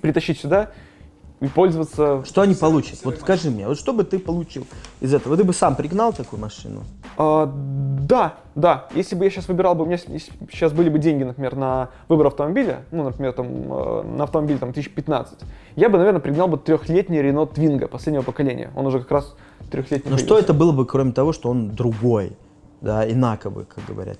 притащить 0.00 0.40
сюда 0.40 0.70
и 1.40 1.48
пользоваться... 1.48 2.24
Что 2.24 2.42
они 2.42 2.54
получат? 2.54 3.04
Вот 3.04 3.18
скажи 3.18 3.50
мне, 3.50 3.66
вот 3.66 3.78
что 3.78 3.92
бы 3.92 4.04
ты 4.04 4.18
получил 4.18 4.66
из 5.00 5.12
этого? 5.12 5.36
Ты 5.36 5.44
бы 5.44 5.52
сам 5.52 5.76
пригнал 5.76 6.12
такую 6.12 6.40
машину? 6.40 6.82
А, 7.18 7.52
да, 8.00 8.34
да. 8.54 8.86
Если 8.94 9.14
бы 9.16 9.24
я 9.24 9.30
сейчас 9.30 9.48
выбирал 9.48 9.74
бы, 9.74 9.84
у 9.84 9.86
меня 9.86 9.98
сейчас 9.98 10.72
были 10.72 10.88
бы 10.88 10.98
деньги, 10.98 11.24
например, 11.24 11.56
на 11.56 11.90
выбор 12.08 12.28
автомобиля, 12.28 12.84
ну, 12.90 13.04
например, 13.04 13.32
там, 13.32 13.46
э, 13.46 14.02
на 14.02 14.24
автомобиль 14.24 14.58
там 14.58 14.70
1015, 14.70 15.40
я 15.76 15.88
бы, 15.90 15.98
наверное, 15.98 16.20
пригнал 16.20 16.48
бы 16.48 16.56
трехлетний 16.56 17.20
Renault 17.20 17.54
Twingo 17.54 17.86
последнего 17.86 18.22
поколения. 18.22 18.70
Он 18.74 18.86
уже 18.86 19.00
как 19.00 19.10
раз 19.10 19.36
трехлетний. 19.70 20.10
Ну, 20.10 20.18
что 20.18 20.38
это 20.38 20.54
было 20.54 20.72
бы, 20.72 20.86
кроме 20.86 21.12
того, 21.12 21.32
что 21.34 21.50
он 21.50 21.70
другой, 21.70 22.32
да, 22.80 23.10
инаковый, 23.10 23.66
как 23.66 23.84
говорят? 23.86 24.18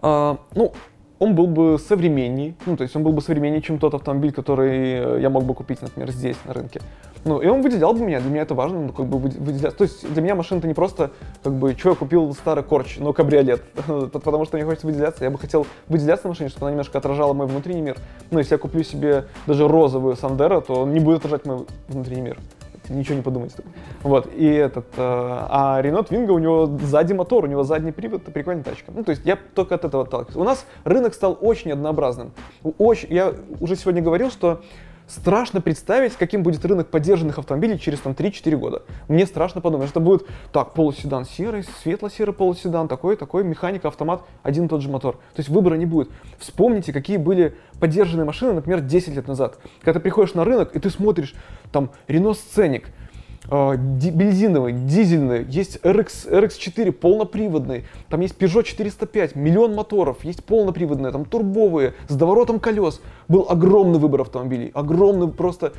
А, 0.00 0.38
ну, 0.54 0.72
он 1.18 1.34
был 1.34 1.46
бы 1.46 1.78
современней, 1.78 2.54
ну, 2.66 2.76
то 2.76 2.82
есть 2.82 2.94
он 2.94 3.02
был 3.02 3.12
бы 3.12 3.22
современнее, 3.22 3.62
чем 3.62 3.78
тот 3.78 3.94
автомобиль, 3.94 4.32
который 4.32 5.16
э, 5.16 5.20
я 5.20 5.30
мог 5.30 5.44
бы 5.44 5.54
купить, 5.54 5.80
например, 5.80 6.10
здесь, 6.10 6.36
на 6.44 6.52
рынке. 6.52 6.80
Ну, 7.24 7.40
и 7.40 7.46
он 7.46 7.62
выделял 7.62 7.92
бы 7.92 8.00
меня, 8.04 8.20
для 8.20 8.30
меня 8.30 8.42
это 8.42 8.54
важно, 8.54 8.80
ну, 8.80 8.92
как 8.92 9.06
бы 9.06 9.18
выделять. 9.18 9.76
То 9.76 9.84
есть 9.84 10.12
для 10.12 10.22
меня 10.22 10.34
машина 10.34 10.58
это 10.58 10.68
не 10.68 10.74
просто, 10.74 11.10
как 11.42 11.54
бы, 11.54 11.72
что 11.72 11.90
я 11.90 11.94
купил 11.96 12.32
старый 12.34 12.62
корч, 12.62 12.98
но 12.98 13.12
кабриолет, 13.12 13.62
потому 14.12 14.44
что 14.44 14.56
мне 14.56 14.66
хочется 14.66 14.86
выделяться. 14.86 15.24
Я 15.24 15.30
бы 15.30 15.38
хотел 15.38 15.66
выделяться 15.88 16.26
на 16.26 16.30
машине, 16.30 16.50
чтобы 16.50 16.66
она 16.66 16.72
немножко 16.72 16.98
отражала 16.98 17.32
мой 17.32 17.46
внутренний 17.46 17.82
мир. 17.82 17.96
Ну, 18.30 18.38
если 18.38 18.54
я 18.54 18.58
куплю 18.58 18.82
себе 18.82 19.26
даже 19.46 19.66
розовую 19.66 20.16
Сандеро, 20.16 20.60
то 20.60 20.82
он 20.82 20.92
не 20.92 21.00
будет 21.00 21.18
отражать 21.18 21.46
мой 21.46 21.66
внутренний 21.88 22.22
мир 22.22 22.38
ничего 22.88 23.16
не 23.16 23.22
подумайте. 23.22 23.56
Вот, 24.02 24.30
и 24.34 24.46
этот, 24.46 24.86
э, 24.96 24.98
а 24.98 25.80
Renault 25.82 26.08
Twingo, 26.08 26.32
у 26.32 26.38
него 26.38 26.66
сзади 26.82 27.12
мотор, 27.12 27.44
у 27.44 27.46
него 27.46 27.62
задний 27.62 27.92
привод, 27.92 28.22
это 28.22 28.30
прикольная 28.30 28.64
тачка. 28.64 28.92
Ну, 28.94 29.04
то 29.04 29.10
есть 29.10 29.22
я 29.24 29.36
только 29.54 29.74
от 29.74 29.84
этого 29.84 30.04
отталкиваюсь. 30.04 30.36
У 30.36 30.44
нас 30.44 30.66
рынок 30.84 31.14
стал 31.14 31.36
очень 31.40 31.72
однообразным. 31.72 32.32
Очень, 32.78 33.12
я 33.12 33.34
уже 33.60 33.76
сегодня 33.76 34.02
говорил, 34.02 34.30
что 34.30 34.62
страшно 35.06 35.60
представить, 35.60 36.14
каким 36.14 36.42
будет 36.42 36.64
рынок 36.64 36.88
поддержанных 36.88 37.38
автомобилей 37.38 37.78
через 37.78 38.00
там 38.00 38.12
3-4 38.12 38.56
года. 38.56 38.82
Мне 39.08 39.26
страшно 39.26 39.60
подумать, 39.60 39.88
что 39.88 40.00
будет 40.00 40.26
так, 40.52 40.74
полуседан 40.74 41.24
серый, 41.24 41.64
светло-серый 41.82 42.34
полуседан, 42.34 42.88
такой, 42.88 43.16
такой, 43.16 43.44
механика, 43.44 43.88
автомат, 43.88 44.22
один 44.42 44.66
и 44.66 44.68
тот 44.68 44.82
же 44.82 44.88
мотор. 44.88 45.16
То 45.34 45.40
есть 45.40 45.48
выбора 45.48 45.74
не 45.74 45.86
будет. 45.86 46.10
Вспомните, 46.38 46.92
какие 46.92 47.16
были 47.16 47.56
поддержанные 47.80 48.24
машины, 48.24 48.52
например, 48.52 48.80
10 48.80 49.14
лет 49.14 49.28
назад. 49.28 49.58
Когда 49.80 49.98
ты 49.98 50.00
приходишь 50.00 50.34
на 50.34 50.44
рынок, 50.44 50.74
и 50.74 50.78
ты 50.78 50.90
смотришь, 50.90 51.34
там, 51.72 51.90
Scenic, 52.08 52.84
э, 52.84 52.90
бензиновый, 53.48 54.72
дизельный, 54.72 55.44
есть 55.44 55.78
RX, 55.82 56.30
RX4 56.30 56.92
полноприводный, 56.92 57.84
там 58.08 58.20
есть 58.20 58.36
Peugeot 58.36 58.64
405, 58.64 59.36
миллион 59.36 59.74
моторов, 59.74 60.24
есть 60.24 60.44
полноприводные, 60.44 61.12
там 61.12 61.24
турбовые, 61.24 61.94
с 62.08 62.14
доворотом 62.14 62.60
колес. 62.60 63.00
Был 63.28 63.46
огромный 63.48 63.98
выбор 63.98 64.22
автомобилей, 64.22 64.70
огромный 64.74 65.28
просто 65.28 65.72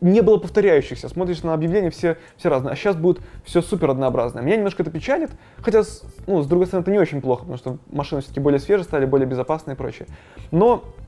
не 0.00 0.22
было 0.22 0.38
повторяющихся. 0.38 1.08
Смотришь 1.08 1.42
на 1.42 1.52
объявления, 1.52 1.90
все, 1.90 2.16
все 2.36 2.48
разные. 2.48 2.72
А 2.72 2.76
сейчас 2.76 2.96
будет 2.96 3.20
все 3.44 3.60
супер 3.60 3.90
однообразное. 3.90 4.42
Меня 4.42 4.56
немножко 4.56 4.82
это 4.82 4.90
печалит, 4.90 5.30
хотя, 5.58 5.82
ну, 6.26 6.42
с 6.42 6.46
другой 6.46 6.66
стороны, 6.66 6.84
это 6.84 6.90
не 6.90 6.98
очень 6.98 7.20
плохо, 7.20 7.40
потому 7.40 7.58
что 7.58 7.78
машины 7.90 8.22
все-таки 8.22 8.40
более 8.40 8.60
свежие 8.60 8.84
стали, 8.84 9.04
более 9.04 9.26
безопасные 9.26 9.74
и 9.74 9.76
прочее. 9.76 10.08
Но 10.50 10.84
а 10.84 10.99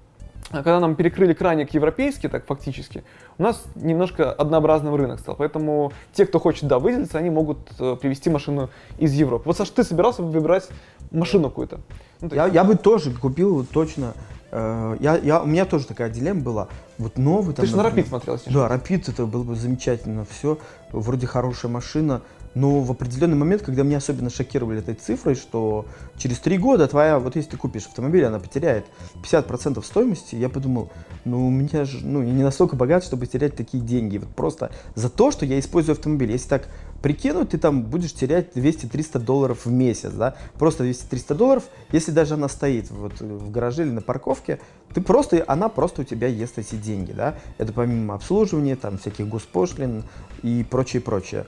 когда 0.52 0.80
нам 0.80 0.94
перекрыли 0.94 1.32
краник 1.32 1.72
европейский, 1.74 2.28
так 2.28 2.46
фактически, 2.46 3.02
у 3.38 3.42
нас 3.42 3.64
немножко 3.74 4.30
однообразный 4.30 4.94
рынок 4.94 5.20
стал. 5.20 5.34
Поэтому 5.36 5.92
те, 6.12 6.26
кто 6.26 6.38
хочет, 6.38 6.68
да, 6.68 6.78
выделиться, 6.78 7.18
они 7.18 7.30
могут 7.30 7.58
э, 7.78 7.96
привезти 8.00 8.30
машину 8.30 8.70
из 8.98 9.12
Европы. 9.12 9.44
Вот, 9.46 9.56
Саш, 9.56 9.70
ты 9.70 9.82
собирался 9.82 10.22
выбирать 10.22 10.68
машину 11.10 11.48
какую-то? 11.48 11.80
Ну, 12.20 12.28
я, 12.32 12.46
я 12.46 12.64
бы 12.64 12.76
тоже 12.76 13.12
купил 13.12 13.64
точно. 13.64 14.14
Э, 14.50 14.96
я, 15.00 15.16
я, 15.16 15.42
у 15.42 15.46
меня 15.46 15.64
тоже 15.64 15.86
такая 15.86 16.10
дилемма 16.10 16.42
была. 16.42 16.68
Вот 16.98 17.16
новый 17.16 17.54
там. 17.54 17.64
Ты 17.64 17.70
же 17.70 17.76
на 17.76 17.82
Rapid 17.82 18.08
смотрел, 18.08 18.38
Да, 18.46 18.68
Rapid 18.68 19.10
это 19.10 19.26
было 19.26 19.42
бы 19.42 19.56
замечательно. 19.56 20.26
Все, 20.26 20.58
вроде 20.92 21.26
хорошая 21.26 21.72
машина. 21.72 22.22
Но 22.54 22.80
в 22.80 22.90
определенный 22.90 23.36
момент, 23.36 23.62
когда 23.62 23.82
меня 23.82 23.98
особенно 23.98 24.30
шокировали 24.30 24.80
этой 24.80 24.94
цифрой, 24.94 25.34
что 25.34 25.86
через 26.18 26.38
три 26.38 26.58
года 26.58 26.86
твоя, 26.86 27.18
вот 27.18 27.36
если 27.36 27.52
ты 27.52 27.56
купишь 27.56 27.86
автомобиль, 27.86 28.24
она 28.24 28.38
потеряет 28.38 28.86
50% 29.22 29.82
стоимости, 29.82 30.36
я 30.36 30.48
подумал, 30.48 30.90
ну 31.24 31.46
у 31.46 31.50
меня 31.50 31.84
же, 31.84 32.04
ну 32.04 32.22
я 32.22 32.32
не 32.32 32.42
настолько 32.42 32.76
богат, 32.76 33.04
чтобы 33.04 33.26
терять 33.26 33.56
такие 33.56 33.82
деньги. 33.82 34.18
Вот 34.18 34.28
просто 34.34 34.70
за 34.94 35.08
то, 35.08 35.30
что 35.30 35.46
я 35.46 35.58
использую 35.58 35.94
автомобиль. 35.94 36.30
Если 36.30 36.48
так 36.48 36.68
прикинуть, 37.02 37.50
ты 37.50 37.58
там 37.58 37.82
будешь 37.82 38.12
терять 38.12 38.54
200-300 38.54 39.18
долларов 39.18 39.66
в 39.66 39.70
месяц, 39.70 40.12
да, 40.12 40.36
просто 40.58 40.84
200-300 40.84 41.34
долларов, 41.34 41.64
если 41.90 42.12
даже 42.12 42.34
она 42.34 42.48
стоит 42.48 42.90
вот 42.90 43.20
в 43.20 43.50
гараже 43.50 43.82
или 43.82 43.90
на 43.90 44.00
парковке, 44.02 44.60
ты 44.94 45.00
просто, 45.00 45.44
она 45.48 45.68
просто 45.68 46.02
у 46.02 46.04
тебя 46.04 46.28
ест 46.28 46.58
эти 46.58 46.76
деньги, 46.76 47.12
да, 47.12 47.34
это 47.58 47.72
помимо 47.72 48.14
обслуживания, 48.14 48.76
там, 48.76 48.98
всяких 48.98 49.28
госпошлин 49.28 50.04
и 50.42 50.64
прочее, 50.68 51.02
прочее. 51.02 51.46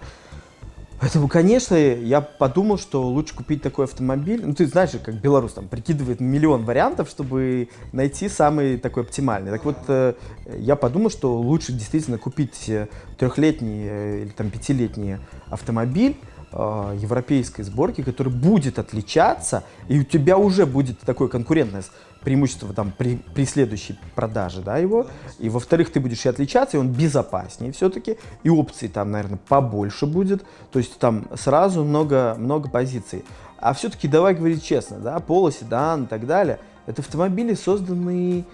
Поэтому, 1.00 1.28
конечно, 1.28 1.74
я 1.74 2.20
подумал, 2.20 2.78
что 2.78 3.02
лучше 3.02 3.34
купить 3.34 3.62
такой 3.62 3.84
автомобиль. 3.84 4.44
Ну, 4.44 4.54
ты 4.54 4.66
знаешь, 4.66 4.90
как 5.04 5.16
белорус 5.16 5.52
там 5.52 5.68
прикидывает 5.68 6.20
миллион 6.20 6.64
вариантов, 6.64 7.08
чтобы 7.08 7.68
найти 7.92 8.28
самый 8.28 8.78
такой 8.78 9.02
оптимальный. 9.02 9.50
Так 9.50 9.64
вот, 9.64 9.76
э, 9.88 10.14
я 10.56 10.76
подумал, 10.76 11.10
что 11.10 11.36
лучше 11.36 11.72
действительно 11.72 12.18
купить 12.18 12.68
э, 12.68 12.88
трехлетний 13.18 13.86
э, 13.88 14.22
или 14.22 14.30
там 14.30 14.50
пятилетний 14.50 15.18
автомобиль, 15.48 16.16
европейской 16.52 17.62
сборки, 17.62 18.04
который 18.04 18.32
будет 18.32 18.78
отличаться, 18.78 19.64
и 19.88 19.98
у 19.98 20.04
тебя 20.04 20.38
уже 20.38 20.66
будет 20.66 21.00
такое 21.00 21.26
конкурентное 21.26 21.82
преимущество 22.24 22.72
там 22.72 22.92
при, 22.96 23.16
при 23.34 23.44
следующей 23.44 23.98
продаже, 24.14 24.62
да, 24.62 24.78
его. 24.78 25.06
И 25.38 25.48
во-вторых, 25.48 25.92
ты 25.92 26.00
будешь 26.00 26.24
и 26.24 26.28
отличаться, 26.28 26.76
и 26.76 26.80
он 26.80 26.88
безопаснее 26.88 27.72
все-таки, 27.72 28.18
и 28.42 28.50
опций 28.50 28.88
там, 28.88 29.10
наверное, 29.10 29.38
побольше 29.48 30.06
будет. 30.06 30.44
То 30.72 30.78
есть 30.78 30.98
там 30.98 31.26
сразу 31.36 31.84
много, 31.84 32.34
много 32.38 32.68
позиций. 32.68 33.24
А 33.58 33.72
все-таки 33.72 34.08
давай 34.08 34.34
говорить 34.34 34.64
честно, 34.64 34.98
да, 34.98 35.16
Polo, 35.18 35.52
седан 35.52 36.04
и 36.04 36.06
так 36.06 36.26
далее, 36.26 36.58
это 36.86 37.00
автомобили, 37.00 37.54
созданные, 37.54 38.44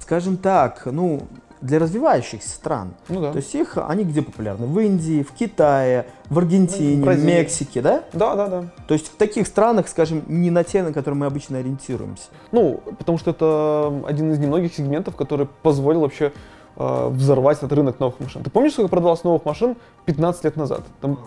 скажем 0.00 0.36
так, 0.36 0.82
ну, 0.86 1.26
для 1.60 1.78
развивающихся 1.78 2.48
стран. 2.48 2.94
Ну, 3.08 3.20
да. 3.20 3.32
То 3.32 3.36
есть 3.36 3.54
их, 3.54 3.76
они 3.76 4.04
где 4.04 4.22
популярны? 4.22 4.66
В 4.66 4.78
Индии, 4.78 5.22
в 5.22 5.32
Китае, 5.32 6.06
в 6.28 6.38
Аргентине, 6.38 7.04
в 7.04 7.24
Мексике, 7.24 7.82
да? 7.82 8.04
Да, 8.12 8.34
да, 8.34 8.46
да. 8.48 8.64
То 8.86 8.94
есть 8.94 9.08
в 9.08 9.16
таких 9.16 9.46
странах, 9.46 9.88
скажем, 9.88 10.22
не 10.28 10.50
на 10.50 10.64
те, 10.64 10.82
на 10.82 10.92
которые 10.92 11.18
мы 11.18 11.26
обычно 11.26 11.58
ориентируемся. 11.58 12.28
Ну, 12.52 12.80
потому 12.98 13.18
что 13.18 13.30
это 13.30 13.92
один 14.06 14.32
из 14.32 14.38
немногих 14.38 14.74
сегментов, 14.74 15.16
который 15.16 15.46
позволил 15.62 16.00
вообще 16.00 16.32
э, 16.76 17.08
взорвать 17.08 17.58
этот 17.58 17.72
рынок 17.72 18.00
новых 18.00 18.20
машин. 18.20 18.42
Ты 18.42 18.50
помнишь, 18.50 18.72
сколько 18.72 18.88
продалось 18.88 19.22
новых 19.24 19.44
машин 19.44 19.76
15 20.06 20.44
лет 20.44 20.56
назад? 20.56 20.82
Там 21.00 21.18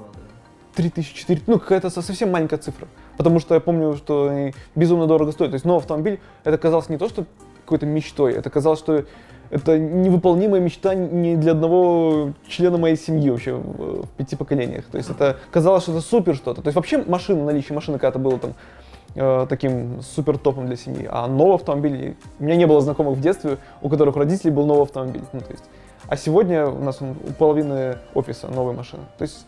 3000, 0.75 1.13
4, 1.13 1.41
ну 1.45 1.59
какая-то 1.59 1.89
совсем 1.89 2.31
маленькая 2.31 2.57
цифра. 2.57 2.87
Потому 3.17 3.39
что 3.39 3.53
я 3.53 3.61
помню, 3.61 3.95
что 3.95 4.29
они 4.29 4.53
безумно 4.75 5.05
дорого 5.05 5.31
стоят. 5.31 5.51
То 5.51 5.55
есть 5.55 5.65
новый 5.65 5.79
автомобиль, 5.79 6.19
это 6.43 6.57
казалось 6.57 6.89
не 6.89 6.97
то, 6.97 7.07
что 7.07 7.25
какой-то 7.63 7.85
мечтой, 7.85 8.33
это 8.33 8.49
казалось, 8.49 8.79
что 8.79 9.05
это 9.49 9.77
невыполнимая 9.77 10.61
мечта 10.61 10.95
не 10.95 11.35
для 11.35 11.51
одного 11.51 12.31
члена 12.47 12.77
моей 12.77 12.97
семьи 12.97 13.29
вообще 13.29 13.53
в, 13.53 14.03
в 14.03 14.09
пяти 14.17 14.35
поколениях. 14.35 14.85
То 14.85 14.97
есть 14.97 15.09
это 15.09 15.37
казалось, 15.51 15.83
что 15.83 15.91
это 15.91 16.01
супер 16.01 16.35
что-то. 16.35 16.61
То 16.61 16.67
есть 16.67 16.75
вообще 16.75 16.97
машина, 16.97 17.45
наличие 17.45 17.75
машины 17.75 17.99
когда-то 17.99 18.19
было 18.19 18.39
там 18.39 18.53
э, 19.15 19.45
таким 19.47 20.01
супер 20.01 20.37
топом 20.37 20.67
для 20.67 20.75
семьи. 20.75 21.07
А 21.09 21.27
новый 21.27 21.55
автомобиль, 21.55 22.15
у 22.39 22.43
меня 22.43 22.55
не 22.55 22.65
было 22.65 22.81
знакомых 22.81 23.17
в 23.17 23.21
детстве, 23.21 23.57
у 23.81 23.89
которых 23.89 24.15
у 24.15 24.19
родителей 24.19 24.51
был 24.51 24.65
новый 24.65 24.83
автомобиль. 24.83 25.23
Ну, 25.33 25.39
то 25.41 25.51
есть, 25.51 25.63
а 26.07 26.17
сегодня 26.17 26.67
у 26.67 26.83
нас 26.83 26.99
у 27.01 27.33
половины 27.33 27.97
офиса 28.13 28.47
новые 28.47 28.75
машины. 28.75 29.03
То 29.17 29.23
есть 29.23 29.45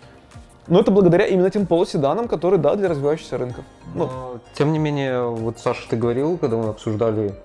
но 0.67 0.79
это 0.79 0.91
благодаря 0.91 1.27
именно 1.27 1.49
тем 1.51 1.67
полуседанам, 1.67 2.27
которые, 2.27 2.59
да, 2.59 2.75
для 2.75 2.89
развивающихся 2.89 3.37
рынков. 3.37 3.65
Ну. 3.93 4.05
Но, 4.05 4.39
тем 4.55 4.71
не 4.71 4.79
менее, 4.79 5.29
вот 5.29 5.59
Саша, 5.59 5.87
ты 5.87 5.95
говорил, 5.95 6.37
когда 6.37 6.57
мы 6.57 6.69
обсуждали 6.69 7.35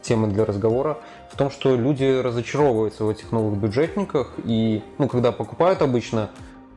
темы 0.00 0.28
для 0.28 0.46
разговора, 0.46 0.98
том, 1.40 1.50
что 1.50 1.74
люди 1.74 2.20
разочаровываются 2.20 3.02
в 3.02 3.08
этих 3.08 3.32
новых 3.32 3.58
бюджетниках, 3.58 4.34
и, 4.44 4.82
ну, 4.98 5.08
когда 5.08 5.32
покупают 5.32 5.80
обычно, 5.80 6.28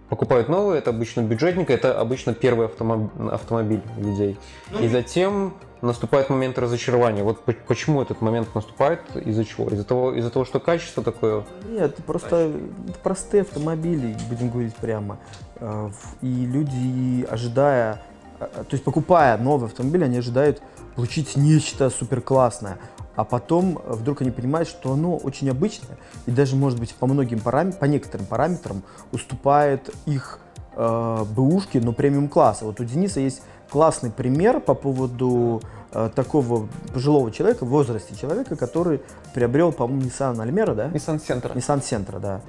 покупают 0.08 0.48
новые, 0.48 0.78
это 0.78 0.92
обычно 0.92 1.20
бюджетник, 1.20 1.70
это 1.70 2.00
обычно 2.00 2.34
первый 2.34 2.68
автомобиль, 2.68 3.10
автомобиль 3.30 3.82
людей. 3.98 4.38
Ну, 4.72 4.80
и 4.80 4.88
затем 4.88 5.56
наступает 5.82 6.30
момент 6.30 6.58
разочарования. 6.58 7.24
Вот 7.24 7.42
почему 7.68 8.02
этот 8.02 8.22
момент 8.22 8.56
наступает, 8.56 9.02
из-за 9.26 9.44
чего? 9.44 9.68
Из-за 9.68 9.84
того, 9.84 10.14
из-за 10.14 10.30
того, 10.30 10.46
что 10.46 10.62
качество 10.62 11.04
такое? 11.04 11.44
Нет, 11.68 11.92
это 11.92 12.02
просто 12.02 12.54
это 12.88 13.00
простые 13.04 13.42
автомобили, 13.42 14.16
будем 14.30 14.50
говорить 14.50 14.76
прямо. 14.76 15.18
А, 15.58 15.92
и 16.22 16.46
люди, 16.46 17.28
ожидая, 17.30 18.02
а, 18.40 18.46
то 18.46 18.72
есть 18.72 18.86
покупая 18.86 19.38
новый 19.38 19.68
автомобиль, 19.68 20.06
они 20.06 20.20
ожидают 20.20 20.62
получить 20.96 21.36
нечто 21.36 21.90
супер 21.90 22.22
классное 22.22 22.78
а 23.16 23.24
потом 23.24 23.80
э, 23.84 23.94
вдруг 23.94 24.22
они 24.22 24.32
понимают, 24.32 24.68
что 24.68 24.94
оно 24.94 25.18
очень 25.18 25.50
обычное 25.50 25.98
и 26.26 26.32
даже, 26.32 26.56
может 26.56 26.80
быть, 26.80 26.94
по 26.96 27.08
многим 27.08 27.40
параметрам, 27.40 27.80
по 27.80 27.86
некоторым 27.86 28.26
параметрам 28.26 28.84
уступает 29.12 29.94
их 30.06 30.40
э, 30.76 31.26
бэушке, 31.36 31.80
но 31.80 31.94
премиум 31.94 32.28
класса. 32.28 32.66
Вот 32.66 32.80
у 32.80 32.84
Дениса 32.84 33.20
есть 33.20 33.42
классный 33.70 34.12
пример 34.12 34.60
по 34.60 34.74
поводу 34.74 35.62
э, 35.92 36.10
такого 36.16 36.68
пожилого 36.94 37.32
человека, 37.32 37.66
в 37.66 37.70
возрасте 37.70 38.16
человека, 38.16 38.56
который 38.56 39.02
приобрел, 39.34 39.72
по-моему, 39.72 40.04
Nissan 40.04 40.36
Almera, 40.36 40.76
да? 40.76 40.88
Nissan 40.90 41.20
Sentra. 41.20 41.54
Nissan 41.56 41.82
Sentra, 41.82 42.20
да. 42.20 42.42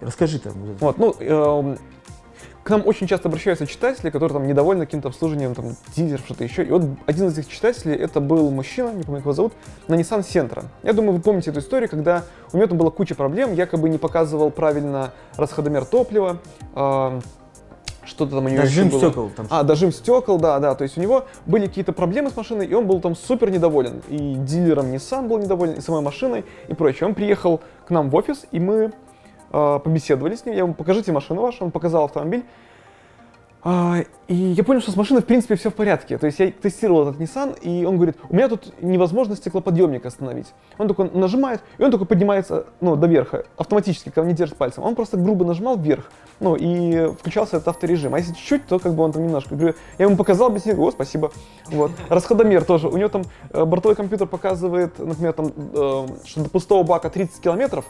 Расскажи 0.00 0.38
там. 0.38 0.54
Вот, 0.80 0.98
ну, 0.98 1.14
эм, 1.20 1.78
к 2.62 2.70
нам 2.70 2.82
очень 2.86 3.06
часто 3.06 3.28
обращаются 3.28 3.66
читатели, 3.66 4.10
которые 4.10 4.38
там 4.38 4.46
недовольны 4.46 4.86
каким-то 4.86 5.08
обслуживанием, 5.08 5.54
там, 5.54 5.76
дилеров, 5.96 6.24
что-то 6.24 6.44
еще. 6.44 6.62
И 6.64 6.70
вот 6.70 6.82
один 7.06 7.26
из 7.26 7.38
этих 7.38 7.50
читателей, 7.50 7.94
это 7.96 8.20
был 8.20 8.50
мужчина, 8.50 8.92
не 8.92 9.02
помню, 9.02 9.18
как 9.18 9.26
его 9.26 9.32
зовут, 9.32 9.52
на 9.88 9.94
Nissan 9.94 10.20
Sentra. 10.20 10.64
Я 10.82 10.92
думаю, 10.92 11.16
вы 11.16 11.20
помните 11.20 11.50
эту 11.50 11.60
историю, 11.60 11.88
когда 11.88 12.24
у 12.52 12.56
него 12.56 12.68
там 12.68 12.78
была 12.78 12.90
куча 12.90 13.14
проблем, 13.14 13.52
якобы 13.52 13.88
не 13.88 13.98
показывал 13.98 14.50
правильно 14.50 15.12
расходомер 15.36 15.84
топлива, 15.84 16.38
э, 16.74 17.20
что-то 18.04 18.36
там 18.36 18.46
у 18.46 18.48
него 18.48 18.62
Дожим 18.62 18.86
еще 18.86 18.98
было. 18.98 19.00
стекол 19.00 19.30
там. 19.30 19.46
А, 19.50 19.62
дожим 19.62 19.92
стекол, 19.92 20.38
да, 20.38 20.58
да. 20.58 20.74
То 20.74 20.82
есть 20.82 20.98
у 20.98 21.00
него 21.00 21.26
были 21.46 21.66
какие-то 21.66 21.92
проблемы 21.92 22.30
с 22.30 22.36
машиной, 22.36 22.66
и 22.66 22.74
он 22.74 22.86
был 22.86 23.00
там 23.00 23.14
супер 23.14 23.50
недоволен. 23.50 24.02
И 24.08 24.34
дилером 24.34 24.86
Nissan 24.86 25.28
был 25.28 25.38
недоволен, 25.38 25.74
и 25.74 25.80
самой 25.80 26.02
машиной, 26.02 26.44
и 26.68 26.74
прочее. 26.74 27.08
Он 27.08 27.14
приехал 27.14 27.60
к 27.86 27.90
нам 27.90 28.10
в 28.10 28.16
офис, 28.16 28.44
и 28.50 28.58
мы 28.58 28.92
побеседовали 29.52 30.34
с 30.34 30.44
ним. 30.44 30.54
Я 30.54 30.62
ему, 30.62 30.74
покажите 30.74 31.12
машину 31.12 31.42
вашу, 31.42 31.64
он 31.64 31.70
показал 31.70 32.04
автомобиль. 32.04 32.44
А, 33.64 33.98
и 34.26 34.34
я 34.34 34.64
понял, 34.64 34.80
что 34.80 34.90
с 34.90 34.96
машиной 34.96 35.22
в 35.22 35.24
принципе 35.24 35.54
все 35.54 35.70
в 35.70 35.74
порядке. 35.74 36.18
То 36.18 36.26
есть 36.26 36.40
я 36.40 36.50
тестировал 36.50 37.08
этот 37.08 37.20
Nissan, 37.20 37.56
и 37.60 37.84
он 37.84 37.94
говорит, 37.94 38.16
у 38.28 38.34
меня 38.34 38.48
тут 38.48 38.72
невозможно 38.82 39.36
стеклоподъемник 39.36 40.04
остановить. 40.04 40.52
Он 40.78 40.88
такой 40.88 41.10
нажимает, 41.12 41.60
и 41.78 41.82
он 41.82 41.92
такой 41.92 42.06
поднимается 42.08 42.66
ну, 42.80 42.96
до 42.96 43.06
верха, 43.06 43.44
автоматически, 43.56 44.10
когда 44.10 44.28
не 44.28 44.34
держит 44.34 44.56
пальцем. 44.56 44.82
Он 44.82 44.96
просто 44.96 45.16
грубо 45.16 45.44
нажимал 45.44 45.78
вверх, 45.78 46.10
ну, 46.40 46.56
и 46.56 47.12
включался 47.14 47.58
этот 47.58 47.68
авторежим. 47.68 48.14
А 48.14 48.18
если 48.18 48.32
чуть-чуть, 48.32 48.66
то 48.66 48.80
как 48.80 48.94
бы 48.94 49.04
он 49.04 49.12
там 49.12 49.22
немножко. 49.22 49.54
Я 49.54 49.74
ему 50.06 50.16
показал, 50.16 50.48
объяснил, 50.48 50.82
о, 50.82 50.90
спасибо. 50.90 51.30
Вот. 51.66 51.92
Расходомер 52.08 52.64
тоже. 52.64 52.88
У 52.88 52.96
него 52.96 53.10
там 53.10 53.22
э, 53.50 53.64
бортовой 53.64 53.94
компьютер 53.94 54.26
показывает, 54.26 54.98
например, 54.98 55.34
там, 55.34 55.52
э, 55.56 56.06
что 56.24 56.40
до 56.42 56.50
пустого 56.50 56.82
бака 56.82 57.10
30 57.10 57.40
километров, 57.40 57.84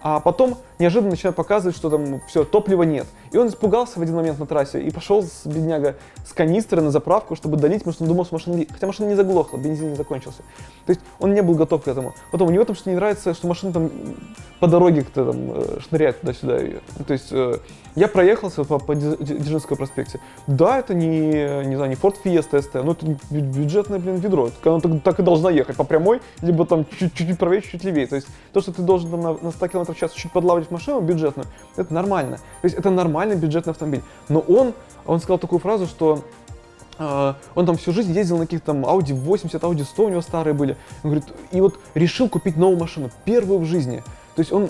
а 0.00 0.20
потом 0.20 0.56
неожиданно 0.78 1.10
начинает 1.10 1.34
показывать, 1.34 1.76
что 1.76 1.90
там 1.90 2.20
все, 2.28 2.44
топлива 2.44 2.84
нет. 2.84 3.06
И 3.32 3.36
он 3.36 3.48
испугался 3.48 3.98
в 3.98 4.02
один 4.02 4.14
момент 4.14 4.38
на 4.38 4.46
трассе 4.46 4.80
и 4.80 4.90
пошел 4.90 5.22
с 5.22 5.44
бедняга 5.44 5.96
с 6.24 6.32
канистры 6.32 6.80
на 6.80 6.90
заправку, 6.90 7.34
чтобы 7.34 7.56
долить, 7.56 7.80
потому 7.80 7.94
что 7.94 8.04
он 8.04 8.08
думал, 8.08 8.24
что 8.24 8.34
машина, 8.36 8.64
хотя 8.70 8.86
машина 8.86 9.08
не 9.08 9.16
заглохла, 9.16 9.56
бензин 9.56 9.90
не 9.90 9.96
закончился. 9.96 10.42
То 10.86 10.90
есть 10.90 11.00
он 11.18 11.34
не 11.34 11.42
был 11.42 11.54
готов 11.54 11.82
к 11.82 11.88
этому. 11.88 12.14
Потом 12.30 12.48
у 12.48 12.50
него 12.50 12.64
там 12.64 12.76
что 12.76 12.90
не 12.90 12.96
нравится, 12.96 13.34
что 13.34 13.48
машина 13.48 13.72
там 13.72 13.90
по 14.60 14.68
дороге 14.68 15.02
как-то 15.02 15.32
там 15.32 15.52
э, 15.52 15.78
шныряет 15.88 16.20
туда-сюда. 16.20 16.58
То 17.06 17.12
есть 17.12 17.28
э, 17.32 17.58
я 17.98 18.08
проехался 18.08 18.64
по, 18.64 18.78
по 18.78 18.94
Дзержинскому 18.94 19.76
проспекте. 19.76 20.20
Да, 20.46 20.78
это 20.78 20.94
не, 20.94 21.64
не 21.66 21.76
знаю, 21.76 21.90
не 21.90 21.96
Ford 21.96 22.14
Fiesta 22.24 22.60
ST, 22.60 22.82
но 22.82 22.92
это 22.92 23.06
бюджетное, 23.30 23.98
блин, 23.98 24.16
ведро. 24.16 24.50
Оно 24.64 24.80
так, 24.80 25.02
так 25.02 25.20
и 25.20 25.22
должна 25.22 25.50
ехать 25.50 25.76
по 25.76 25.84
прямой, 25.84 26.20
либо 26.40 26.64
там 26.64 26.86
чуть-чуть 26.98 27.38
правее, 27.38 27.60
чуть-чуть 27.60 27.84
левее. 27.84 28.06
То 28.06 28.16
есть 28.16 28.28
то, 28.52 28.60
что 28.60 28.72
ты 28.72 28.82
должен 28.82 29.10
там 29.10 29.20
на, 29.20 29.32
на 29.34 29.50
100 29.50 29.68
км 29.68 29.92
в 29.92 29.98
час 29.98 30.12
чуть 30.12 30.32
подлавливать 30.32 30.70
машину 30.70 31.00
бюджетную, 31.00 31.46
это 31.76 31.92
нормально. 31.92 32.36
То 32.36 32.64
есть 32.64 32.76
это 32.76 32.90
нормальный 32.90 33.36
бюджетный 33.36 33.72
автомобиль. 33.72 34.02
Но 34.28 34.40
он, 34.40 34.74
он 35.04 35.18
сказал 35.18 35.38
такую 35.38 35.58
фразу, 35.58 35.86
что 35.86 36.24
Uh, 36.98 37.36
он 37.54 37.64
там 37.64 37.76
всю 37.76 37.92
жизнь 37.92 38.12
ездил 38.12 38.38
на 38.38 38.44
каких-то 38.44 38.72
там 38.72 38.84
Audi 38.84 39.14
80, 39.14 39.62
Audi 39.62 39.84
100 39.84 40.04
у 40.04 40.08
него 40.08 40.20
старые 40.20 40.52
были. 40.52 40.76
Он 41.04 41.10
говорит, 41.10 41.28
и 41.52 41.60
вот 41.60 41.78
решил 41.94 42.28
купить 42.28 42.56
новую 42.56 42.80
машину, 42.80 43.10
первую 43.24 43.60
в 43.60 43.66
жизни. 43.66 44.02
То 44.34 44.40
есть 44.40 44.50
он, 44.50 44.68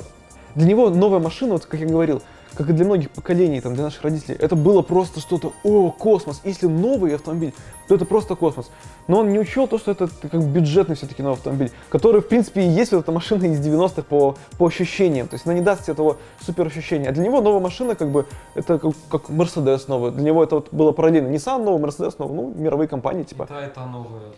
для 0.55 0.67
него 0.67 0.91
новая 0.91 1.21
машина, 1.21 1.55
вот 1.55 1.65
как 1.65 1.81
я 1.81 1.87
говорил, 1.87 2.21
как 2.55 2.71
и 2.71 2.73
для 2.73 2.85
многих 2.85 3.11
поколений, 3.11 3.61
там, 3.61 3.75
для 3.75 3.85
наших 3.85 4.03
родителей, 4.03 4.37
это 4.39 4.57
было 4.57 4.83
просто 4.83 5.21
что-то, 5.21 5.53
о, 5.63 5.91
космос. 5.91 6.41
Если 6.45 6.67
новый 6.67 7.15
автомобиль, 7.15 7.55
то 7.89 7.95
это 7.95 8.05
просто 8.05 8.37
космос. 8.37 8.71
Но 9.07 9.21
он 9.21 9.31
не 9.33 9.39
учел 9.39 9.67
то, 9.67 9.79
что 9.79 9.91
это 9.91 10.09
как 10.31 10.43
бюджетный 10.45 10.95
все-таки 10.95 11.23
новый 11.23 11.37
автомобиль, 11.37 11.73
который, 11.89 12.21
в 12.21 12.29
принципе, 12.29 12.61
и 12.61 12.69
есть 12.69 12.93
вот 12.93 13.01
эта 13.01 13.13
машина 13.13 13.45
из 13.45 13.67
90-х 13.67 14.03
по, 14.03 14.37
по 14.59 14.67
ощущениям. 14.67 15.27
То 15.27 15.35
есть 15.35 15.47
она 15.47 15.55
не 15.55 15.63
даст 15.63 15.85
тебе 15.85 15.95
этого 15.95 16.19
супер 16.41 16.67
ощущения. 16.67 17.09
А 17.09 17.13
для 17.13 17.25
него 17.25 17.41
новая 17.41 17.61
машина, 17.61 17.95
как 17.95 18.11
бы, 18.11 18.27
это 18.55 18.79
как, 18.79 18.93
как 19.11 19.31
Mercedes 19.31 19.85
новый. 19.89 20.13
Для 20.13 20.23
него 20.23 20.45
это 20.45 20.57
вот 20.57 20.69
было 20.73 20.93
параллельно. 20.93 21.29
Nissan 21.29 21.65
новый, 21.65 21.83
Mercedes 21.83 22.15
новый, 22.19 22.37
ну, 22.37 22.55
мировые 22.55 22.89
компании, 22.89 23.23
типа. 23.23 23.47
Да, 23.49 23.63
это 23.63 23.81
новая. 23.87 24.33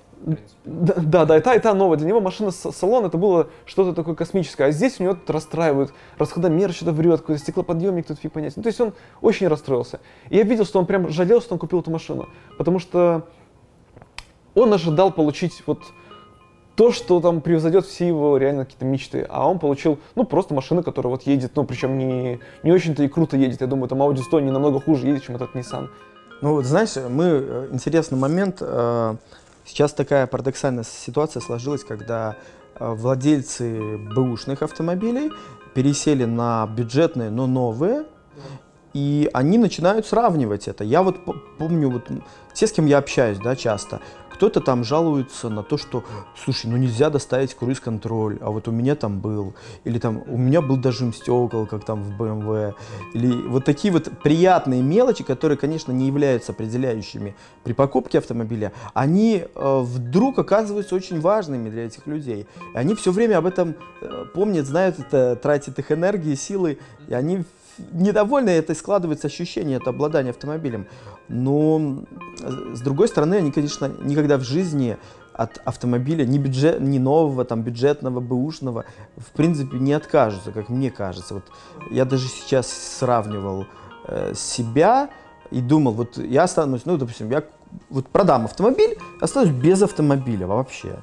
Да, 0.64 0.94
да, 0.96 1.24
да, 1.24 1.36
и 1.38 1.40
та, 1.40 1.54
и 1.54 1.58
та 1.58 1.74
новая. 1.74 1.96
Для 1.96 2.06
него 2.06 2.20
машина 2.20 2.50
салон 2.50 3.06
это 3.06 3.16
было 3.16 3.48
что-то 3.64 3.94
такое 3.94 4.14
космическое. 4.14 4.64
А 4.64 4.70
здесь 4.70 5.00
у 5.00 5.02
него 5.02 5.14
тут 5.14 5.30
расстраивают. 5.30 5.92
Расходомер 6.18 6.72
что-то 6.72 6.92
врет, 6.92 7.20
какой-то 7.20 7.40
стеклоподъемник 7.40 8.06
тут 8.06 8.18
фиг 8.18 8.32
понять. 8.32 8.56
Ну, 8.56 8.62
то 8.62 8.68
есть 8.68 8.80
он 8.80 8.92
очень 9.22 9.48
расстроился. 9.48 10.00
И 10.28 10.36
я 10.36 10.42
видел, 10.42 10.64
что 10.64 10.78
он 10.78 10.86
прям 10.86 11.08
жалел, 11.08 11.40
что 11.40 11.54
он 11.54 11.58
купил 11.58 11.80
эту 11.80 11.90
машину. 11.90 12.28
Потому 12.58 12.78
что 12.78 13.26
он 14.54 14.72
ожидал 14.72 15.12
получить 15.12 15.62
вот 15.66 15.80
то, 16.76 16.92
что 16.92 17.20
там 17.20 17.42
превзойдет 17.42 17.84
все 17.84 18.06
его 18.06 18.38
реально 18.38 18.64
какие-то 18.64 18.86
мечты. 18.86 19.26
А 19.28 19.48
он 19.48 19.58
получил, 19.58 19.98
ну, 20.14 20.24
просто 20.24 20.54
машину, 20.54 20.82
которая 20.82 21.10
вот 21.10 21.22
едет, 21.24 21.52
ну, 21.54 21.64
причем 21.64 21.98
не, 21.98 22.40
не 22.62 22.72
очень-то 22.72 23.02
и 23.02 23.08
круто 23.08 23.36
едет. 23.36 23.60
Я 23.60 23.66
думаю, 23.66 23.88
там 23.88 24.00
Audi 24.00 24.22
100 24.22 24.40
не 24.40 24.50
намного 24.50 24.80
хуже 24.80 25.06
едет, 25.06 25.24
чем 25.24 25.36
этот 25.36 25.54
Nissan. 25.54 25.88
Ну, 26.40 26.54
вот 26.54 26.64
знаешь, 26.64 26.96
мы, 26.96 27.24
э, 27.24 27.68
интересный 27.70 28.16
момент, 28.16 28.58
э, 28.60 29.16
сейчас 29.66 29.92
такая 29.92 30.26
парадоксальная 30.26 30.84
ситуация 30.84 31.42
сложилась, 31.42 31.84
когда 31.84 32.36
э, 32.78 32.90
владельцы 32.94 33.98
бэушных 33.98 34.62
автомобилей 34.62 35.32
пересели 35.74 36.24
на 36.24 36.66
бюджетные, 36.66 37.28
но 37.28 37.46
новые, 37.46 38.04
и 38.94 39.28
они 39.34 39.58
начинают 39.58 40.06
сравнивать 40.06 40.66
это. 40.66 40.82
Я 40.82 41.02
вот 41.02 41.18
помню, 41.58 41.90
вот 41.90 42.08
те, 42.54 42.66
с 42.66 42.72
кем 42.72 42.86
я 42.86 42.98
общаюсь, 42.98 43.38
да, 43.38 43.54
часто, 43.54 44.00
кто-то 44.40 44.62
там 44.62 44.84
жалуется 44.84 45.50
на 45.50 45.62
то, 45.62 45.76
что, 45.76 46.02
слушай, 46.34 46.64
ну 46.64 46.78
нельзя 46.78 47.10
доставить 47.10 47.54
круиз-контроль, 47.54 48.38
а 48.40 48.50
вот 48.50 48.68
у 48.68 48.70
меня 48.70 48.94
там 48.94 49.20
был. 49.20 49.52
Или 49.84 49.98
там 49.98 50.22
у 50.26 50.38
меня 50.38 50.62
был 50.62 50.78
дожим 50.78 51.12
стекол, 51.12 51.66
как 51.66 51.84
там 51.84 52.02
в 52.02 52.18
BMW. 52.18 52.72
Или 53.12 53.34
вот 53.34 53.66
такие 53.66 53.92
вот 53.92 54.10
приятные 54.22 54.80
мелочи, 54.80 55.24
которые, 55.24 55.58
конечно, 55.58 55.92
не 55.92 56.06
являются 56.06 56.52
определяющими 56.52 57.36
при 57.64 57.74
покупке 57.74 58.16
автомобиля, 58.16 58.72
они 58.94 59.44
э, 59.44 59.80
вдруг 59.82 60.38
оказываются 60.38 60.94
очень 60.94 61.20
важными 61.20 61.68
для 61.68 61.84
этих 61.84 62.06
людей. 62.06 62.46
И 62.72 62.78
они 62.78 62.94
все 62.94 63.12
время 63.12 63.36
об 63.36 63.44
этом 63.44 63.74
э, 64.00 64.24
помнят, 64.32 64.64
знают 64.64 64.98
это, 64.98 65.36
тратят 65.36 65.78
их 65.78 65.92
энергии, 65.92 66.34
силы, 66.34 66.78
и 67.08 67.12
они 67.12 67.44
недовольны, 67.92 68.50
это 68.50 68.74
складывается 68.74 69.26
ощущение 69.26 69.76
от 69.76 69.88
обладания 69.88 70.30
автомобилем. 70.30 70.86
Но, 71.30 72.02
с 72.40 72.80
другой 72.80 73.06
стороны, 73.06 73.36
они, 73.36 73.52
конечно, 73.52 73.88
никогда 74.02 74.36
в 74.36 74.42
жизни 74.42 74.98
от 75.32 75.58
автомобиля, 75.64 76.26
ни, 76.26 76.38
бюджет, 76.38 76.80
ни 76.80 76.98
нового, 76.98 77.44
там, 77.44 77.62
бюджетного, 77.62 78.18
бэушного, 78.18 78.84
в 79.16 79.30
принципе, 79.30 79.78
не 79.78 79.92
откажутся, 79.92 80.50
как 80.50 80.68
мне 80.68 80.90
кажется. 80.90 81.34
Вот 81.34 81.44
я 81.90 82.04
даже 82.04 82.26
сейчас 82.26 82.66
сравнивал 82.68 83.66
э, 84.08 84.34
себя 84.34 85.08
и 85.52 85.60
думал, 85.60 85.92
вот 85.92 86.18
я 86.18 86.42
останусь, 86.42 86.82
ну, 86.84 86.98
допустим, 86.98 87.30
я 87.30 87.44
вот 87.90 88.08
продам 88.08 88.46
автомобиль, 88.46 88.98
останусь 89.20 89.50
без 89.50 89.80
автомобиля 89.82 90.48
вообще. 90.48 90.98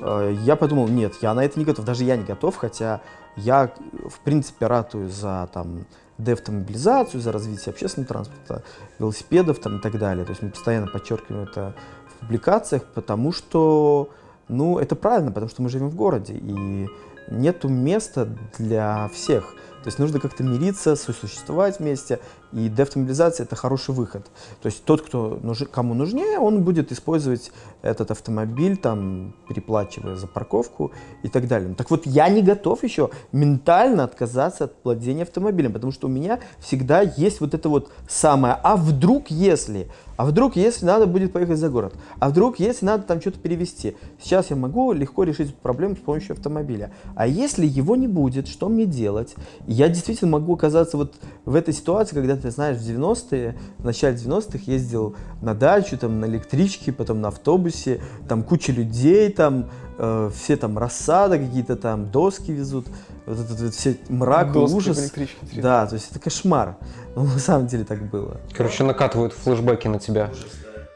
Э, 0.00 0.32
я 0.44 0.54
подумал, 0.54 0.86
нет, 0.86 1.14
я 1.22 1.34
на 1.34 1.44
это 1.44 1.58
не 1.58 1.64
готов, 1.64 1.84
даже 1.84 2.04
я 2.04 2.16
не 2.16 2.24
готов, 2.24 2.54
хотя 2.56 3.00
я, 3.34 3.72
в 4.08 4.20
принципе, 4.20 4.68
ратую 4.68 5.10
за 5.10 5.50
там 5.52 5.86
деавтомобилизацию, 6.18 7.20
за 7.20 7.32
развитие 7.32 7.72
общественного 7.72 8.08
транспорта, 8.08 8.62
велосипедов 8.98 9.58
там, 9.58 9.78
и 9.78 9.80
так 9.80 9.98
далее. 9.98 10.24
То 10.24 10.30
есть 10.30 10.42
мы 10.42 10.50
постоянно 10.50 10.86
подчеркиваем 10.86 11.44
это 11.44 11.74
в 12.08 12.20
публикациях, 12.20 12.84
потому 12.94 13.32
что, 13.32 14.10
ну, 14.48 14.78
это 14.78 14.96
правильно, 14.96 15.30
потому 15.30 15.50
что 15.50 15.62
мы 15.62 15.68
живем 15.68 15.88
в 15.88 15.96
городе, 15.96 16.34
и 16.34 16.88
нету 17.28 17.68
места 17.68 18.28
для 18.58 19.08
всех. 19.12 19.54
То 19.82 19.88
есть 19.88 19.98
нужно 19.98 20.18
как-то 20.18 20.42
мириться, 20.42 20.96
сосуществовать 20.96 21.78
вместе, 21.78 22.18
и 22.52 22.68
деавтомобилизация 22.68 23.44
это 23.44 23.56
хороший 23.56 23.94
выход. 23.94 24.26
То 24.62 24.66
есть 24.66 24.84
тот, 24.84 25.02
кто, 25.02 25.40
кому 25.70 25.94
нужнее, 25.94 26.38
он 26.38 26.62
будет 26.62 26.92
использовать 26.92 27.50
этот 27.82 28.10
автомобиль, 28.10 28.76
там, 28.76 29.34
переплачивая 29.48 30.16
за 30.16 30.26
парковку 30.26 30.92
и 31.22 31.28
так 31.28 31.48
далее. 31.48 31.74
Так 31.74 31.90
вот, 31.90 32.06
я 32.06 32.28
не 32.28 32.42
готов 32.42 32.82
еще 32.84 33.10
ментально 33.32 34.04
отказаться 34.04 34.64
от 34.64 34.74
владения 34.84 35.22
автомобилем, 35.22 35.72
потому 35.72 35.92
что 35.92 36.06
у 36.06 36.10
меня 36.10 36.40
всегда 36.58 37.00
есть 37.00 37.40
вот 37.40 37.54
это 37.54 37.68
вот 37.68 37.90
самое, 38.08 38.56
а 38.62 38.76
вдруг 38.76 39.30
если, 39.30 39.88
а 40.16 40.24
вдруг 40.24 40.56
если 40.56 40.86
надо 40.86 41.06
будет 41.06 41.32
поехать 41.32 41.58
за 41.58 41.68
город, 41.68 41.94
а 42.18 42.28
вдруг 42.30 42.58
если 42.58 42.86
надо 42.86 43.04
там 43.04 43.20
что-то 43.20 43.38
перевести. 43.38 43.96
Сейчас 44.20 44.50
я 44.50 44.56
могу 44.56 44.92
легко 44.92 45.24
решить 45.24 45.50
эту 45.50 45.58
проблему 45.58 45.96
с 45.96 45.98
помощью 45.98 46.32
автомобиля. 46.32 46.92
А 47.14 47.26
если 47.26 47.66
его 47.66 47.96
не 47.96 48.08
будет, 48.08 48.48
что 48.48 48.68
мне 48.68 48.86
делать? 48.86 49.34
Я 49.66 49.88
действительно 49.88 50.30
могу 50.32 50.54
оказаться 50.54 50.96
вот 50.96 51.14
в 51.44 51.54
этой 51.54 51.74
ситуации, 51.74 52.14
когда 52.14 52.35
ты 52.36 52.50
знаешь, 52.50 52.78
в 52.78 52.80
90-е, 52.80 53.56
в 53.78 53.84
начале 53.84 54.16
90-х 54.16 54.58
ездил 54.66 55.16
на 55.42 55.54
дачу, 55.54 55.98
там, 55.98 56.20
на 56.20 56.26
электричке, 56.26 56.92
потом 56.92 57.20
на 57.20 57.28
автобусе, 57.28 58.00
там 58.28 58.42
куча 58.42 58.72
людей, 58.72 59.30
там, 59.30 59.70
э, 59.98 60.30
все 60.34 60.56
там 60.56 60.78
рассады 60.78 61.38
какие-то 61.38 61.76
там, 61.76 62.10
доски 62.10 62.52
везут, 62.52 62.86
вот 63.26 63.38
этот 63.38 63.60
вот, 63.60 63.74
все 63.74 63.96
мрак 64.08 64.52
доски 64.52 64.74
и 64.74 64.76
ужас. 64.76 65.12
Да, 65.54 65.86
то 65.86 65.94
есть 65.94 66.10
это 66.10 66.20
кошмар. 66.20 66.76
Ну, 67.14 67.24
на 67.24 67.38
самом 67.38 67.66
деле 67.66 67.84
так 67.84 68.02
было. 68.10 68.36
Короче, 68.52 68.84
накатывают 68.84 69.32
флешбеки 69.32 69.88
на 69.88 69.98
тебя. 69.98 70.30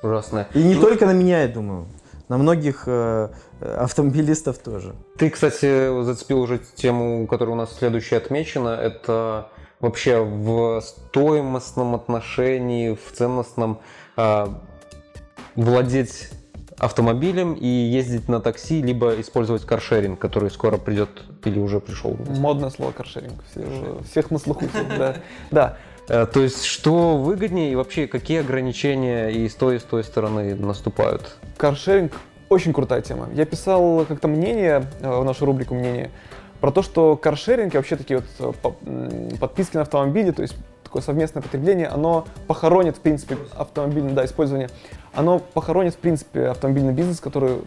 ужасная. 0.03 0.49
И 0.55 0.63
не 0.63 0.75
только 0.75 1.07
на 1.07 1.13
меня, 1.13 1.43
я 1.43 1.49
думаю. 1.49 1.87
На 2.29 2.39
многих 2.39 2.85
э, 2.87 3.29
автомобилистов 3.61 4.59
тоже. 4.59 4.95
Ты, 5.19 5.31
кстати, 5.31 6.03
зацепил 6.05 6.41
уже 6.41 6.61
тему, 6.77 7.27
которая 7.27 7.55
у 7.55 7.59
нас 7.59 7.77
следующая 7.77 8.19
отмечена. 8.19 8.69
Это 8.69 9.49
вообще 9.81 10.21
в 10.21 10.81
стоимостном 10.81 11.95
отношении, 11.95 12.95
в 12.95 13.13
ценностном 13.13 13.81
э, 14.17 14.47
владеть 15.57 16.31
автомобилем 16.79 17.55
и 17.55 17.67
ездить 17.67 18.29
на 18.29 18.41
такси, 18.41 18.81
либо 18.81 19.21
использовать 19.21 19.67
каршеринг, 19.67 20.19
который 20.19 20.51
скоро 20.51 20.79
придет 20.79 21.11
или 21.45 21.59
уже 21.59 21.79
пришел. 21.81 22.17
Модное 22.27 22.71
слово 22.71 22.93
каршеринг. 22.93 23.45
Все, 23.51 23.99
всех 24.11 24.31
на 24.31 24.39
слуху. 24.39 24.65
Да. 24.99 25.17
да. 25.51 25.77
Э, 26.09 26.27
то 26.27 26.41
есть, 26.41 26.65
что 26.65 27.19
выгоднее 27.19 27.73
и 27.73 27.75
вообще 27.75 28.07
какие 28.07 28.41
ограничения 28.41 29.29
и 29.29 29.49
с 29.49 29.55
той, 29.55 29.77
и 29.77 29.79
с 29.79 29.83
той 29.83 30.05
стороны 30.05 30.55
наступают? 30.55 31.37
Каршеринг 31.57 32.13
очень 32.49 32.73
крутая 32.73 33.03
тема. 33.03 33.29
Я 33.35 33.45
писал 33.45 34.05
как-то 34.07 34.27
мнение 34.27 34.85
э, 35.01 35.21
в 35.21 35.25
нашу 35.25 35.45
рубрику 35.45 35.75
«Мнение» 35.75 36.11
про 36.61 36.71
то, 36.71 36.83
что 36.83 37.17
каршеринг 37.17 37.75
и 37.75 37.77
вообще 37.77 37.97
такие 37.97 38.23
вот 38.39 38.57
э, 38.85 39.37
подписки 39.39 39.77
на 39.77 39.83
автомобили, 39.83 40.31
то 40.31 40.43
есть 40.43 40.55
такое 40.91 41.03
совместное 41.03 41.41
потребление, 41.41 41.87
оно 41.87 42.27
похоронит, 42.49 42.97
в 42.97 43.01
принципе, 43.01 43.37
автомобильное 43.57 44.13
да, 44.13 44.25
использование, 44.25 44.69
оно 45.15 45.39
похоронит, 45.39 45.95
в 45.95 45.99
принципе, 45.99 46.49
автомобильный 46.49 46.93
бизнес, 46.93 47.21
который 47.21 47.59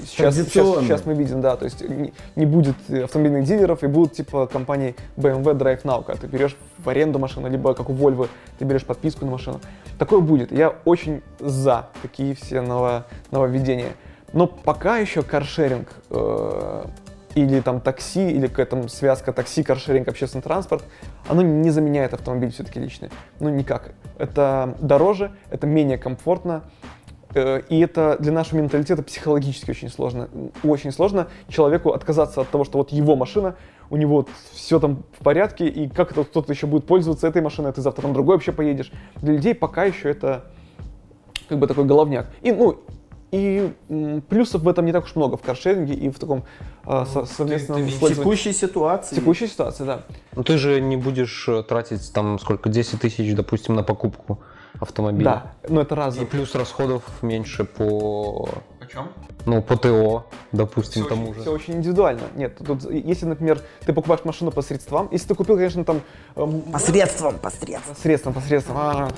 сейчас, 0.00 0.34
сейчас, 0.34 0.66
сейчас 0.80 1.06
мы 1.06 1.14
видим, 1.14 1.40
да, 1.40 1.56
то 1.56 1.64
есть 1.64 1.88
не, 1.88 2.12
не 2.34 2.44
будет 2.44 2.74
автомобильных 2.90 3.44
дилеров 3.44 3.84
и 3.84 3.86
будут 3.86 4.14
типа 4.14 4.48
компании 4.48 4.96
BMW 5.16 5.56
Drive 5.56 5.82
Now, 5.82 6.02
когда 6.02 6.22
ты 6.22 6.26
берешь 6.26 6.56
в 6.78 6.88
аренду 6.88 7.20
машину, 7.20 7.48
либо 7.48 7.72
как 7.74 7.88
у 7.88 7.92
Volvo, 7.92 8.28
ты 8.58 8.64
берешь 8.64 8.84
подписку 8.84 9.24
на 9.24 9.30
машину. 9.30 9.60
Такое 9.98 10.18
будет. 10.18 10.50
Я 10.50 10.74
очень 10.84 11.22
за 11.38 11.88
такие 12.02 12.34
все 12.34 12.60
ново, 12.60 13.06
нововведения. 13.30 13.92
Но 14.32 14.48
пока 14.48 14.98
еще 14.98 15.22
каршеринг 15.22 15.88
э, 16.10 16.84
или 17.34 17.60
там 17.60 17.80
такси, 17.80 18.30
или 18.30 18.46
какая-то 18.46 18.88
связка 18.88 19.32
такси, 19.32 19.62
каршеринг, 19.62 20.08
общественный 20.08 20.42
транспорт, 20.42 20.84
оно 21.28 21.42
не 21.42 21.70
заменяет 21.70 22.14
автомобиль 22.14 22.50
все-таки 22.50 22.80
личный. 22.80 23.10
Ну, 23.40 23.48
никак. 23.48 23.92
Это 24.18 24.76
дороже, 24.80 25.32
это 25.50 25.66
менее 25.66 25.98
комфортно, 25.98 26.64
э, 27.34 27.62
и 27.68 27.80
это 27.80 28.16
для 28.18 28.32
нашего 28.32 28.58
менталитета 28.58 29.02
психологически 29.02 29.70
очень 29.70 29.88
сложно. 29.88 30.28
Очень 30.62 30.92
сложно 30.92 31.28
человеку 31.48 31.92
отказаться 31.92 32.40
от 32.40 32.48
того, 32.48 32.64
что 32.64 32.78
вот 32.78 32.90
его 32.92 33.16
машина, 33.16 33.56
у 33.90 33.96
него 33.96 34.26
все 34.52 34.80
там 34.80 35.04
в 35.18 35.22
порядке, 35.22 35.66
и 35.68 35.88
как 35.88 36.12
это 36.12 36.24
кто-то 36.24 36.52
еще 36.52 36.66
будет 36.66 36.86
пользоваться 36.86 37.26
этой 37.26 37.42
машиной, 37.42 37.70
а 37.70 37.72
ты 37.72 37.80
завтра 37.80 38.02
там 38.02 38.12
другой 38.12 38.36
вообще 38.36 38.52
поедешь. 38.52 38.92
Для 39.16 39.34
людей 39.34 39.54
пока 39.54 39.84
еще 39.84 40.10
это 40.10 40.44
как 41.48 41.58
бы 41.58 41.66
такой 41.66 41.84
головняк. 41.84 42.26
И, 42.42 42.52
ну, 42.52 42.80
и 43.32 43.72
плюсов 44.28 44.62
в 44.62 44.68
этом 44.68 44.84
не 44.84 44.92
так 44.92 45.04
уж 45.04 45.16
много 45.16 45.38
в 45.38 45.42
каршеринге 45.42 45.94
и 45.94 46.10
в 46.10 46.18
таком 46.18 46.44
э, 46.86 47.04
со, 47.06 47.24
совместном 47.24 47.78
ты, 47.86 47.98
ты 47.98 48.06
в 48.06 48.16
текущей 48.16 48.52
ситуации. 48.52 49.16
Текущей 49.16 49.46
ситуации, 49.46 49.84
да. 49.84 50.02
Но 50.36 50.42
ты 50.42 50.58
же 50.58 50.80
не 50.82 50.98
будешь 50.98 51.48
э, 51.48 51.62
тратить 51.62 52.12
там 52.12 52.38
сколько, 52.38 52.68
10 52.68 53.00
тысяч, 53.00 53.34
допустим, 53.34 53.74
на 53.74 53.82
покупку 53.82 54.38
автомобиля. 54.78 55.24
Да, 55.24 55.52
но 55.70 55.80
это 55.80 55.94
раз. 55.94 56.18
И 56.18 56.26
плюс 56.26 56.54
расходов 56.54 57.04
меньше 57.22 57.64
по... 57.64 58.50
По 58.78 58.86
чем? 58.86 59.08
Ну, 59.46 59.62
по 59.62 59.76
ТО, 59.76 60.26
допустим, 60.52 61.02
все 61.02 61.08
тому 61.08 61.24
очень, 61.24 61.34
же. 61.34 61.40
Все 61.40 61.52
очень 61.52 61.74
индивидуально. 61.74 62.22
Нет, 62.36 62.56
тут, 62.58 62.90
если, 62.90 63.26
например, 63.26 63.60
ты 63.84 63.92
покупаешь 63.92 64.24
машину 64.24 64.50
по 64.50 64.62
средствам, 64.62 65.08
если 65.10 65.28
ты 65.28 65.34
купил, 65.34 65.56
конечно, 65.56 65.84
там... 65.84 66.00
Эм, 66.36 66.62
по 66.62 66.78
средствам, 66.78 67.38
по 67.38 67.50
средствам. 67.50 67.94
По 67.94 68.00
средствам, 68.00 68.34
по 68.34 68.40
средствам. 68.40 68.76
А-а-а. 68.78 69.08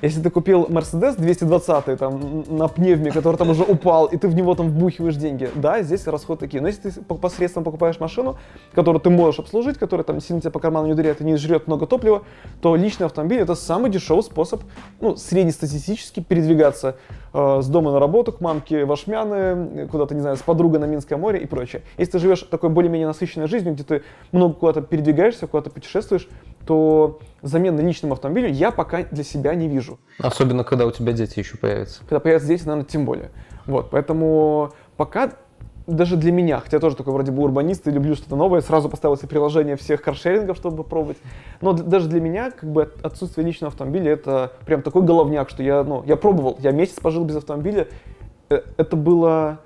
Если 0.00 0.22
ты 0.22 0.30
купил 0.30 0.64
Mercedes 0.66 1.16
220 1.16 1.98
там 1.98 2.44
на 2.48 2.68
пневме, 2.68 3.10
который 3.10 3.36
там 3.36 3.50
уже 3.50 3.64
упал, 3.64 4.06
и 4.06 4.16
ты 4.16 4.28
в 4.28 4.34
него 4.34 4.54
там 4.54 4.68
вбухиваешь 4.68 5.16
деньги, 5.16 5.50
да, 5.56 5.82
здесь 5.82 6.06
расходы 6.06 6.40
такие. 6.40 6.60
Но 6.62 6.68
если 6.68 6.90
ты 6.90 7.00
посредством 7.02 7.64
покупаешь 7.64 7.98
машину, 7.98 8.36
которую 8.74 9.00
ты 9.00 9.10
можешь 9.10 9.40
обслужить, 9.40 9.76
которая 9.76 10.04
там 10.04 10.20
сильно 10.20 10.40
тебе 10.40 10.52
по 10.52 10.60
карману 10.60 10.86
не 10.86 10.92
ударяет 10.92 11.20
и 11.20 11.24
не 11.24 11.36
жрет 11.36 11.66
много 11.66 11.86
топлива, 11.86 12.22
то 12.60 12.76
личный 12.76 13.06
автомобиль 13.06 13.40
это 13.40 13.56
самый 13.56 13.90
дешевый 13.90 14.22
способ, 14.22 14.62
ну, 15.00 15.16
среднестатистически 15.16 16.20
передвигаться 16.20 16.96
э, 17.32 17.60
с 17.60 17.66
дома 17.66 17.90
на 17.90 17.98
работу, 17.98 18.32
к 18.32 18.40
мамке 18.40 18.84
в 18.84 18.92
Ашмяны, 18.92 19.57
куда-то, 19.90 20.14
не 20.14 20.20
знаю, 20.20 20.36
с 20.36 20.42
подругой 20.42 20.80
на 20.80 20.86
Минское 20.86 21.18
море 21.18 21.40
и 21.40 21.46
прочее. 21.46 21.82
Если 21.96 22.12
ты 22.12 22.18
живешь 22.18 22.42
такой 22.42 22.70
более-менее 22.70 23.06
насыщенной 23.06 23.48
жизнью, 23.48 23.74
где 23.74 23.84
ты 23.84 24.02
много 24.32 24.54
куда-то 24.54 24.82
передвигаешься, 24.82 25.46
куда-то 25.46 25.70
путешествуешь, 25.70 26.28
то 26.66 27.20
замены 27.42 27.80
личному 27.80 28.14
автомобилю 28.14 28.48
я 28.48 28.70
пока 28.70 29.04
для 29.04 29.24
себя 29.24 29.54
не 29.54 29.68
вижу. 29.68 29.98
Особенно, 30.18 30.64
когда 30.64 30.86
у 30.86 30.90
тебя 30.90 31.12
дети 31.12 31.38
еще 31.38 31.56
появятся. 31.56 32.00
Когда 32.00 32.20
появятся 32.20 32.48
дети, 32.48 32.64
наверное, 32.64 32.84
тем 32.84 33.04
более. 33.04 33.30
Вот, 33.66 33.90
поэтому 33.90 34.72
пока 34.96 35.32
даже 35.88 36.16
для 36.16 36.30
меня, 36.30 36.60
хотя 36.60 36.76
я 36.76 36.80
тоже 36.80 36.96
такой 36.96 37.14
вроде 37.14 37.32
бы 37.32 37.42
урбанист 37.42 37.88
и 37.88 37.90
люблю 37.90 38.14
что-то 38.14 38.36
новое, 38.36 38.60
сразу 38.60 38.90
поставил 38.90 39.16
себе 39.16 39.28
приложение 39.28 39.76
всех 39.76 40.02
каршерингов, 40.02 40.58
чтобы 40.58 40.76
попробовать. 40.78 41.16
Но 41.62 41.72
даже 41.72 42.08
для 42.08 42.20
меня 42.20 42.50
как 42.50 42.70
бы 42.70 42.92
отсутствие 43.02 43.46
личного 43.46 43.72
автомобиля 43.72 44.12
это 44.12 44.52
прям 44.66 44.82
такой 44.82 45.02
головняк, 45.02 45.48
что 45.48 45.62
я, 45.62 45.82
ну, 45.82 46.04
я 46.06 46.16
пробовал, 46.16 46.58
я 46.60 46.72
месяц 46.72 47.00
пожил 47.00 47.24
без 47.24 47.36
автомобиля, 47.36 47.88
э, 47.88 48.17
это 48.48 48.96
было 48.96 49.60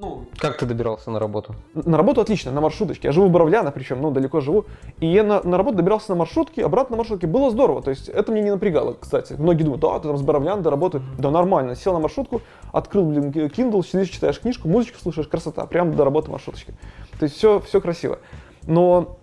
ну, 0.00 0.24
как 0.38 0.56
ты 0.56 0.64
добирался 0.64 1.10
на 1.10 1.18
работу? 1.18 1.54
На 1.74 1.98
работу 1.98 2.22
отлично, 2.22 2.50
на 2.50 2.62
маршруточке. 2.62 3.08
Я 3.08 3.12
живу 3.12 3.26
в 3.26 3.30
Боровляно, 3.30 3.70
причем, 3.70 4.00
ну, 4.00 4.10
далеко 4.10 4.40
живу. 4.40 4.64
И 4.98 5.06
я 5.06 5.22
на, 5.22 5.42
на 5.42 5.58
работу 5.58 5.76
добирался 5.76 6.08
на 6.08 6.14
маршрутке, 6.14 6.64
обратно 6.64 6.94
на 6.94 6.98
маршрутке. 6.98 7.26
Было 7.26 7.50
здорово, 7.50 7.82
то 7.82 7.90
есть 7.90 8.08
это 8.08 8.32
мне 8.32 8.40
не 8.40 8.50
напрягало, 8.50 8.96
кстати. 8.98 9.34
Многие 9.34 9.64
думают, 9.64 9.82
да, 9.82 9.98
ты 9.98 10.08
там 10.08 10.16
с 10.16 10.22
Боровляна 10.22 10.62
до 10.62 10.70
работы. 10.70 11.02
Да 11.18 11.30
нормально. 11.30 11.76
Сел 11.76 11.92
на 11.92 11.98
маршрутку, 11.98 12.40
открыл, 12.72 13.04
блин, 13.04 13.30
Kindle, 13.30 13.84
сидишь, 13.84 14.08
читаешь 14.08 14.40
книжку, 14.40 14.68
музычку 14.68 14.98
слушаешь, 14.98 15.28
красота. 15.28 15.66
Прям 15.66 15.94
до 15.94 16.02
работы 16.04 16.30
маршруточки. 16.30 16.72
То 17.18 17.24
есть 17.24 17.36
все, 17.36 17.60
все 17.60 17.82
красиво. 17.82 18.20
Но 18.66 19.18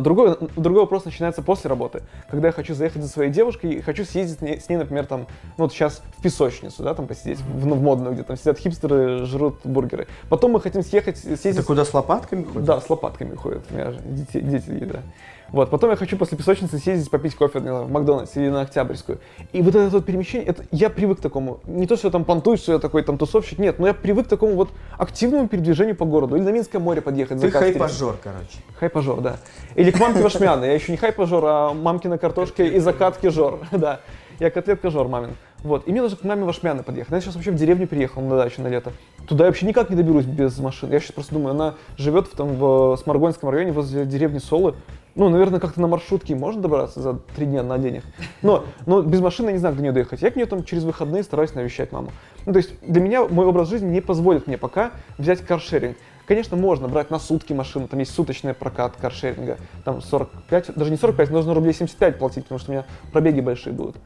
другой, 0.00 0.36
другой 0.56 0.82
вопрос 0.82 1.04
начинается 1.04 1.42
после 1.42 1.68
работы, 1.68 2.02
когда 2.30 2.48
я 2.48 2.52
хочу 2.52 2.74
заехать 2.74 3.02
за 3.02 3.08
своей 3.08 3.30
девушкой 3.30 3.74
и 3.74 3.80
хочу 3.80 4.04
съездить 4.04 4.64
с 4.64 4.68
ней, 4.68 4.76
например, 4.76 5.06
там, 5.06 5.26
ну 5.56 5.64
вот 5.64 5.72
сейчас 5.72 6.02
в 6.18 6.22
песочницу, 6.22 6.82
да, 6.82 6.94
там 6.94 7.06
посидеть, 7.06 7.40
в, 7.40 7.60
в 7.60 7.82
модную, 7.82 8.14
где 8.14 8.22
там 8.22 8.36
сидят 8.36 8.58
хипстеры, 8.58 9.24
жрут 9.24 9.60
бургеры. 9.64 10.06
Потом 10.28 10.52
мы 10.52 10.60
хотим 10.60 10.82
съехать, 10.82 11.18
съездить... 11.18 11.56
Ты 11.56 11.62
куда, 11.62 11.84
с 11.84 11.94
лопатками 11.94 12.44
ходишь? 12.44 12.66
Да, 12.66 12.80
с 12.80 12.88
лопатками 12.88 13.34
ходят, 13.34 13.64
у 13.70 13.74
меня 13.74 13.92
же 13.92 14.00
дети, 14.04 14.40
дети 14.40 14.84
да. 14.84 15.02
Вот, 15.52 15.70
потом 15.70 15.90
я 15.90 15.96
хочу 15.96 16.16
после 16.16 16.36
песочницы 16.36 16.78
съездить 16.78 17.10
попить 17.10 17.34
кофе 17.34 17.60
знаю, 17.60 17.84
в 17.84 17.90
Макдональдс 17.90 18.36
или 18.36 18.48
на 18.48 18.62
Октябрьскую. 18.62 19.20
И 19.52 19.62
вот 19.62 19.74
это 19.74 19.88
вот 19.90 20.04
перемещение, 20.04 20.46
это, 20.46 20.64
я 20.72 20.90
привык 20.90 21.18
к 21.18 21.22
такому. 21.22 21.60
Не 21.66 21.86
то, 21.86 21.96
что 21.96 22.08
я 22.08 22.12
там 22.12 22.24
понтуюсь, 22.24 22.60
что 22.60 22.72
я 22.72 22.78
такой 22.78 23.02
там 23.02 23.16
тусовщик, 23.18 23.58
нет, 23.58 23.78
но 23.78 23.86
я 23.86 23.94
привык 23.94 24.26
к 24.26 24.28
такому 24.28 24.54
вот 24.54 24.70
активному 24.98 25.48
передвижению 25.48 25.96
по 25.96 26.04
городу. 26.04 26.36
Или 26.36 26.42
на 26.42 26.50
Минское 26.50 26.80
море 26.80 27.00
подъехать. 27.00 27.40
Ты 27.40 27.50
хайпажор, 27.50 28.16
короче. 28.22 28.58
Хайпажор, 28.78 29.20
да. 29.20 29.36
Или 29.74 29.90
к 29.90 30.00
мамке 30.00 30.22
Вашмяна. 30.22 30.64
Я 30.64 30.74
еще 30.74 30.92
не 30.92 30.98
хайпажор, 30.98 31.44
а 31.46 31.74
мамкина 31.74 32.18
картошка 32.18 32.64
и 32.64 32.78
закатки 32.78 33.28
жор. 33.28 33.60
Да. 33.76 34.00
Я 34.38 34.50
котлетка 34.50 34.90
жор 34.90 35.08
мамин. 35.08 35.36
Вот. 35.62 35.86
И 35.88 35.90
мне 35.90 36.02
нужно 36.02 36.16
к 36.16 36.24
маме 36.24 36.44
Вашмяны 36.44 36.82
подъехать. 36.82 37.12
Я 37.12 37.20
сейчас 37.20 37.34
вообще 37.34 37.50
в 37.50 37.54
деревню 37.54 37.86
приехал 37.86 38.20
на 38.20 38.36
дачу 38.36 38.60
на 38.62 38.68
лето. 38.68 38.92
Туда 39.26 39.44
я 39.44 39.50
вообще 39.50 39.66
никак 39.66 39.90
не 39.90 39.96
доберусь 39.96 40.24
без 40.24 40.58
машины. 40.58 40.92
Я 40.92 41.00
сейчас 41.00 41.12
просто 41.12 41.34
думаю, 41.34 41.52
она 41.52 41.74
живет 41.96 42.26
в, 42.28 42.36
там, 42.36 42.56
в 42.56 42.96
Сморгонском 42.96 43.48
районе 43.48 43.72
возле 43.72 44.04
деревни 44.04 44.38
Солы. 44.38 44.74
Ну, 45.16 45.30
наверное, 45.30 45.60
как-то 45.60 45.80
на 45.80 45.88
маршрутке 45.88 46.34
можно 46.34 46.60
добраться 46.60 47.00
за 47.00 47.14
три 47.14 47.46
дня 47.46 47.62
на 47.62 47.76
оленях. 47.76 48.04
Но, 48.42 48.64
но 48.84 49.00
без 49.00 49.20
машины 49.20 49.46
я 49.46 49.52
не 49.54 49.58
знаю, 49.58 49.74
где 49.74 49.82
нее 49.82 49.92
доехать. 49.92 50.20
Я 50.20 50.30
к 50.30 50.36
нее 50.36 50.44
там 50.44 50.62
через 50.62 50.84
выходные 50.84 51.22
стараюсь 51.22 51.54
навещать 51.54 51.90
маму. 51.90 52.10
Ну, 52.44 52.52
то 52.52 52.58
есть 52.58 52.74
для 52.82 53.00
меня 53.00 53.26
мой 53.26 53.46
образ 53.46 53.70
жизни 53.70 53.88
не 53.88 54.02
позволит 54.02 54.46
мне 54.46 54.58
пока 54.58 54.90
взять 55.16 55.40
каршеринг. 55.40 55.96
Конечно, 56.26 56.58
можно 56.58 56.86
брать 56.86 57.10
на 57.10 57.18
сутки 57.18 57.54
машину, 57.54 57.88
там 57.88 58.00
есть 58.00 58.12
суточный 58.12 58.52
прокат 58.52 58.96
каршеринга, 59.00 59.56
там 59.84 60.02
45, 60.02 60.74
даже 60.74 60.90
не 60.90 60.96
45, 60.96 61.30
нужно 61.30 61.54
рублей 61.54 61.72
75 61.72 62.18
платить, 62.18 62.42
потому 62.42 62.58
что 62.58 62.72
у 62.72 62.74
меня 62.74 62.84
пробеги 63.12 63.40
большие 63.40 63.72
будут. 63.72 63.96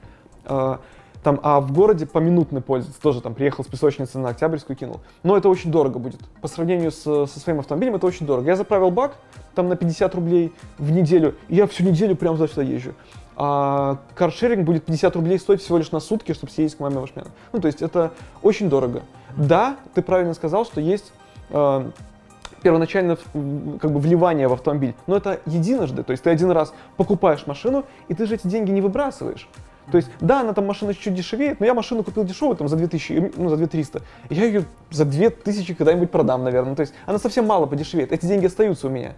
Там, 1.22 1.38
а 1.42 1.60
в 1.60 1.72
городе 1.72 2.06
по 2.06 2.18
минутной 2.18 2.62
пользоваться, 2.62 3.00
тоже 3.00 3.20
там 3.20 3.34
приехал 3.34 3.62
с 3.62 3.66
песочницы 3.66 4.18
на 4.18 4.30
Октябрьскую 4.30 4.76
кинул. 4.76 5.00
Но 5.22 5.36
это 5.36 5.48
очень 5.48 5.70
дорого 5.70 5.98
будет. 5.98 6.20
По 6.40 6.48
сравнению 6.48 6.90
с, 6.90 7.02
со 7.02 7.40
своим 7.40 7.60
автомобилем 7.60 7.94
это 7.94 8.06
очень 8.06 8.26
дорого. 8.26 8.46
Я 8.46 8.56
заправил 8.56 8.90
бак 8.90 9.16
там 9.54 9.68
на 9.68 9.76
50 9.76 10.14
рублей 10.14 10.52
в 10.78 10.90
неделю, 10.90 11.34
и 11.48 11.56
я 11.56 11.66
всю 11.66 11.84
неделю 11.84 12.16
прям 12.16 12.36
туда-сюда 12.36 12.62
езжу. 12.62 12.94
А 13.36 13.98
каршеринг 14.14 14.64
будет 14.64 14.84
50 14.84 15.16
рублей 15.16 15.38
стоить 15.38 15.62
всего 15.62 15.78
лишь 15.78 15.92
на 15.92 16.00
сутки, 16.00 16.32
чтобы 16.32 16.52
съездить 16.52 16.78
к 16.78 16.80
маме 16.80 16.98
в 16.98 17.04
Ашмен. 17.04 17.26
Ну, 17.52 17.60
то 17.60 17.66
есть 17.66 17.82
это 17.82 18.12
очень 18.42 18.68
дорого. 18.68 19.02
Да, 19.36 19.76
ты 19.94 20.02
правильно 20.02 20.34
сказал, 20.34 20.64
что 20.64 20.80
есть 20.80 21.12
э, 21.50 21.90
первоначальное 22.62 23.16
как 23.80 23.92
бы 23.92 23.98
вливание 23.98 24.48
в 24.48 24.52
автомобиль, 24.52 24.94
но 25.06 25.16
это 25.16 25.40
единожды, 25.46 26.02
то 26.02 26.12
есть 26.12 26.24
ты 26.24 26.30
один 26.30 26.50
раз 26.50 26.72
покупаешь 26.96 27.46
машину, 27.46 27.84
и 28.08 28.14
ты 28.14 28.26
же 28.26 28.34
эти 28.34 28.46
деньги 28.46 28.70
не 28.70 28.80
выбрасываешь. 28.80 29.48
То 29.90 29.96
есть, 29.96 30.10
да, 30.20 30.40
она 30.40 30.52
там 30.52 30.66
машина 30.66 30.94
чуть 30.94 31.14
дешевеет, 31.14 31.60
но 31.60 31.66
я 31.66 31.74
машину 31.74 32.02
купил 32.02 32.24
дешевую, 32.24 32.56
там, 32.56 32.68
за 32.68 32.76
2000, 32.76 33.32
ну, 33.36 33.48
за 33.48 33.56
2300. 33.56 34.02
И 34.28 34.34
я 34.34 34.44
ее 34.44 34.64
за 34.90 35.04
2000 35.04 35.74
когда-нибудь 35.74 36.10
продам, 36.10 36.44
наверное. 36.44 36.74
То 36.74 36.80
есть, 36.80 36.94
она 37.06 37.18
совсем 37.18 37.46
мало 37.46 37.66
подешевеет. 37.66 38.12
Эти 38.12 38.26
деньги 38.26 38.46
остаются 38.46 38.86
у 38.86 38.90
меня. 38.90 39.14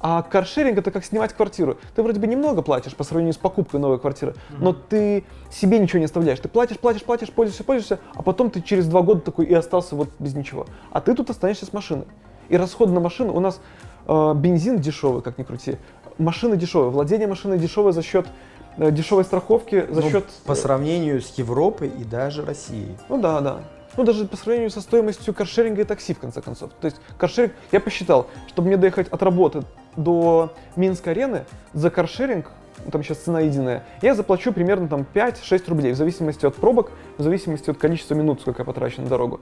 А 0.00 0.22
каршеринг 0.22 0.78
это 0.78 0.90
как 0.90 1.04
снимать 1.04 1.32
квартиру. 1.32 1.78
Ты 1.94 2.02
вроде 2.02 2.20
бы 2.20 2.26
немного 2.26 2.62
платишь 2.62 2.94
по 2.94 3.04
сравнению 3.04 3.34
с 3.34 3.38
покупкой 3.38 3.80
новой 3.80 3.98
квартиры, 3.98 4.34
но 4.58 4.72
ты 4.72 5.24
себе 5.50 5.78
ничего 5.78 5.98
не 5.98 6.04
оставляешь. 6.04 6.38
Ты 6.38 6.48
платишь, 6.48 6.78
платишь, 6.78 7.02
платишь, 7.02 7.30
пользуешься, 7.30 7.64
пользуешься, 7.64 7.98
а 8.14 8.22
потом 8.22 8.50
ты 8.50 8.60
через 8.60 8.86
два 8.86 9.02
года 9.02 9.20
такой 9.20 9.46
и 9.46 9.54
остался 9.54 9.96
вот 9.96 10.10
без 10.18 10.34
ничего. 10.34 10.66
А 10.90 11.00
ты 11.00 11.14
тут 11.14 11.30
останешься 11.30 11.66
с 11.66 11.72
машиной. 11.72 12.04
И 12.48 12.56
расход 12.56 12.90
на 12.90 13.00
машину 13.00 13.34
у 13.34 13.40
нас 13.40 13.60
э, 14.06 14.34
бензин 14.36 14.78
дешевый, 14.78 15.22
как 15.22 15.38
ни 15.38 15.42
крути. 15.42 15.76
Машина 16.18 16.56
дешевая, 16.56 16.90
владение 16.90 17.26
машиной 17.26 17.58
дешевое 17.58 17.92
за 17.92 18.02
счет 18.02 18.26
э, 18.26 18.30
дешевой 18.78 19.24
страховки, 19.24 19.86
за 19.90 20.00
Ну, 20.00 20.10
счет... 20.10 20.24
По 20.44 20.54
сравнению 20.54 21.20
с 21.20 21.34
Европой 21.38 21.88
и 21.88 22.04
даже 22.04 22.44
Россией. 22.44 22.96
Ну 23.08 23.20
да, 23.20 23.40
да. 23.40 23.60
Ну 23.96 24.04
даже 24.04 24.26
по 24.26 24.36
сравнению 24.36 24.70
со 24.70 24.80
стоимостью 24.80 25.32
каршеринга 25.32 25.82
и 25.82 25.84
такси, 25.84 26.12
в 26.12 26.18
конце 26.18 26.42
концов. 26.42 26.70
То 26.80 26.86
есть 26.86 26.98
каршеринг, 27.16 27.52
я 27.72 27.80
посчитал, 27.80 28.26
чтобы 28.48 28.68
мне 28.68 28.76
доехать 28.76 29.08
от 29.08 29.22
работы 29.22 29.62
до 29.96 30.52
Минской 30.76 31.12
арены, 31.12 31.46
за 31.72 31.90
каршеринг, 31.90 32.50
ну, 32.84 32.90
там 32.90 33.02
сейчас 33.02 33.18
цена 33.18 33.40
единая, 33.40 33.84
я 34.02 34.14
заплачу 34.14 34.52
примерно 34.52 34.86
там 34.88 35.06
5-6 35.14 35.68
рублей, 35.68 35.92
в 35.92 35.96
зависимости 35.96 36.44
от 36.44 36.56
пробок, 36.56 36.90
в 37.16 37.22
зависимости 37.22 37.70
от 37.70 37.78
количества 37.78 38.14
минут, 38.14 38.42
сколько 38.42 38.60
я 38.60 38.66
потрачу 38.66 39.00
на 39.00 39.08
дорогу. 39.08 39.40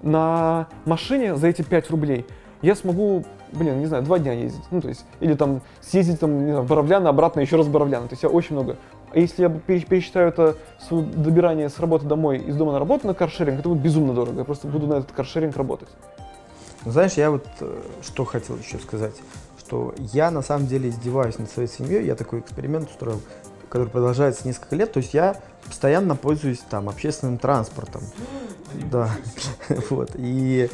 На 0.00 0.68
машине 0.86 1.36
за 1.36 1.48
эти 1.48 1.60
5 1.60 1.90
рублей 1.90 2.24
я 2.62 2.74
смогу, 2.74 3.26
блин, 3.52 3.80
не 3.80 3.86
знаю, 3.86 4.02
два 4.02 4.18
дня 4.18 4.32
ездить. 4.32 4.62
Ну, 4.70 4.80
то 4.80 4.88
есть, 4.88 5.04
или 5.20 5.34
там 5.34 5.62
съездить 5.80 6.20
там, 6.20 6.44
не 6.44 6.50
знаю, 6.50 6.64
в 6.64 6.68
Боровляно, 6.68 7.08
обратно 7.08 7.40
еще 7.40 7.56
раз 7.56 7.66
в 7.66 7.70
Боровляно. 7.70 8.08
То 8.08 8.12
есть 8.12 8.22
я 8.22 8.28
очень 8.28 8.54
много. 8.54 8.76
А 9.12 9.18
если 9.18 9.42
я 9.42 9.48
пере- 9.48 9.80
пересчитаю 9.80 10.28
это 10.28 10.56
с 10.78 10.88
добирание 10.90 11.68
с 11.68 11.78
работы 11.80 12.06
домой, 12.06 12.38
из 12.38 12.56
дома 12.56 12.72
на 12.72 12.78
работу 12.78 13.06
на 13.06 13.14
каршеринг, 13.14 13.60
это 13.60 13.68
будет 13.68 13.82
безумно 13.82 14.14
дорого. 14.14 14.38
Я 14.38 14.44
просто 14.44 14.68
буду 14.68 14.86
на 14.86 14.94
этот 14.94 15.12
каршеринг 15.12 15.56
работать. 15.56 15.88
Ну, 16.84 16.92
Знаешь, 16.92 17.12
я 17.14 17.30
вот 17.30 17.46
э, 17.60 17.82
что 18.02 18.24
хотел 18.24 18.56
еще 18.56 18.78
сказать, 18.78 19.14
что 19.58 19.94
я 19.98 20.30
на 20.30 20.42
самом 20.42 20.66
деле 20.66 20.88
издеваюсь 20.88 21.38
над 21.38 21.50
своей 21.50 21.68
семьей, 21.68 22.06
я 22.06 22.14
такой 22.14 22.40
эксперимент 22.40 22.88
устроил, 22.88 23.20
который 23.68 23.88
продолжается 23.88 24.46
несколько 24.46 24.76
лет, 24.76 24.92
то 24.92 24.98
есть 24.98 25.12
я 25.12 25.36
постоянно 25.66 26.16
пользуюсь 26.16 26.60
там 26.70 26.88
общественным 26.88 27.38
транспортом, 27.38 28.02
да, 28.90 29.10
вот, 29.90 30.12
и 30.14 30.70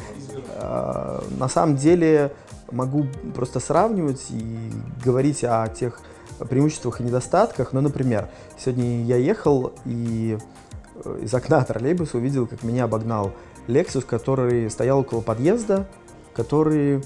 э, 0.55 1.21
на 1.37 1.47
самом 1.49 1.75
деле 1.75 2.31
могу 2.71 3.05
просто 3.35 3.59
сравнивать 3.59 4.25
и 4.29 4.71
говорить 5.03 5.43
о 5.43 5.67
тех 5.67 5.99
преимуществах 6.49 7.01
и 7.01 7.03
недостатках, 7.03 7.73
ну, 7.73 7.81
например, 7.81 8.29
сегодня 8.57 9.03
я 9.03 9.17
ехал 9.17 9.73
и 9.85 10.37
э, 11.03 11.19
из 11.23 11.33
окна 11.33 11.63
троллейбуса 11.63 12.17
увидел, 12.17 12.45
как 12.47 12.63
меня 12.63 12.83
обогнал 12.83 13.31
Lexus, 13.67 14.05
который 14.05 14.69
стоял 14.69 14.99
около 14.99 15.21
подъезда, 15.21 15.87
который... 16.33 17.03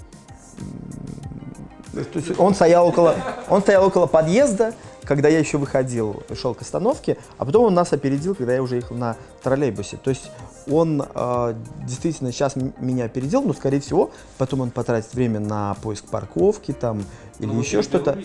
то 1.91 2.19
есть 2.19 2.39
он 2.39 2.55
стоял 2.55 2.87
около, 2.87 3.15
он 3.49 3.61
стоял 3.61 3.85
около 3.85 4.07
подъезда, 4.07 4.73
когда 5.03 5.27
я 5.27 5.39
еще 5.39 5.57
выходил, 5.57 6.23
шел 6.39 6.53
к 6.53 6.61
остановке, 6.61 7.17
а 7.37 7.45
потом 7.45 7.65
он 7.65 7.73
нас 7.73 7.91
опередил, 7.91 8.35
когда 8.35 8.53
я 8.53 8.61
уже 8.61 8.77
ехал 8.77 8.95
на 8.95 9.17
троллейбусе. 9.43 9.97
То 9.97 10.09
есть 10.09 10.31
он 10.69 11.03
э, 11.13 11.53
действительно 11.85 12.31
сейчас 12.31 12.55
меня 12.55 13.05
опередил, 13.05 13.41
но, 13.41 13.53
скорее 13.53 13.79
всего, 13.81 14.11
потом 14.37 14.61
он 14.61 14.71
потратит 14.71 15.13
время 15.13 15.39
на 15.39 15.75
поиск 15.81 16.05
парковки 16.05 16.71
там 16.71 17.03
или 17.39 17.53
еще 17.53 17.81
что-то. 17.81 18.19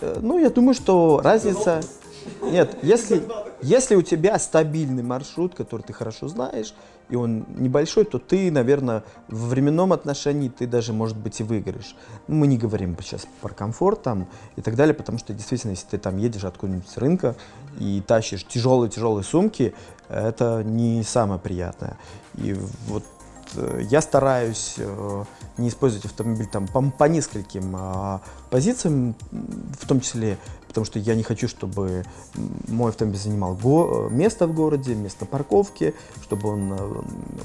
Э, 0.00 0.18
Ну, 0.20 0.38
я 0.38 0.50
думаю, 0.50 0.74
что 0.74 1.20
разница... 1.22 1.82
Нет, 2.42 2.76
если, 2.82 3.22
если 3.62 3.94
у 3.94 4.02
тебя 4.02 4.38
стабильный 4.38 5.02
маршрут, 5.02 5.54
который 5.54 5.82
ты 5.82 5.92
хорошо 5.92 6.28
знаешь, 6.28 6.74
и 7.08 7.16
он 7.16 7.44
небольшой, 7.48 8.04
то 8.04 8.18
ты, 8.18 8.50
наверное, 8.50 9.04
в 9.28 9.48
временном 9.48 9.92
отношении 9.92 10.48
ты 10.48 10.66
даже, 10.66 10.92
может 10.92 11.16
быть, 11.16 11.40
и 11.40 11.42
выиграешь. 11.42 11.94
Ну, 12.28 12.36
мы 12.36 12.46
не 12.46 12.56
говорим 12.56 12.96
сейчас 13.00 13.26
про 13.42 13.52
комфорт 13.52 14.02
там 14.02 14.26
и 14.56 14.62
так 14.62 14.74
далее, 14.74 14.94
потому 14.94 15.18
что 15.18 15.34
действительно, 15.34 15.72
если 15.72 15.86
ты 15.88 15.98
там 15.98 16.16
едешь 16.16 16.44
откуда-нибудь 16.44 16.88
с 16.88 16.96
рынка 16.96 17.36
и 17.78 18.02
тащишь 18.06 18.44
тяжелые-тяжелые 18.44 19.24
сумки, 19.24 19.74
это 20.08 20.62
не 20.64 21.02
самое 21.02 21.40
приятное. 21.40 21.98
И 22.36 22.54
вот 22.86 23.04
я 23.90 24.00
стараюсь 24.00 24.74
э, 24.78 25.24
не 25.58 25.68
использовать 25.68 26.06
автомобиль 26.06 26.46
там 26.46 26.66
по, 26.66 26.82
по 26.82 27.04
нескольким 27.04 27.74
а, 27.76 28.20
позициям, 28.50 29.14
в 29.80 29.86
том 29.86 30.00
числе 30.00 30.38
потому 30.74 30.86
что 30.86 30.98
я 30.98 31.14
не 31.14 31.22
хочу, 31.22 31.46
чтобы 31.46 32.04
мой 32.66 32.90
автомобиль 32.90 33.20
занимал 33.20 33.54
го- 33.54 34.08
место 34.10 34.48
в 34.48 34.52
городе, 34.52 34.96
место 34.96 35.24
парковки, 35.24 35.94
чтобы 36.24 36.48
он 36.48 36.72
э, 36.72 36.76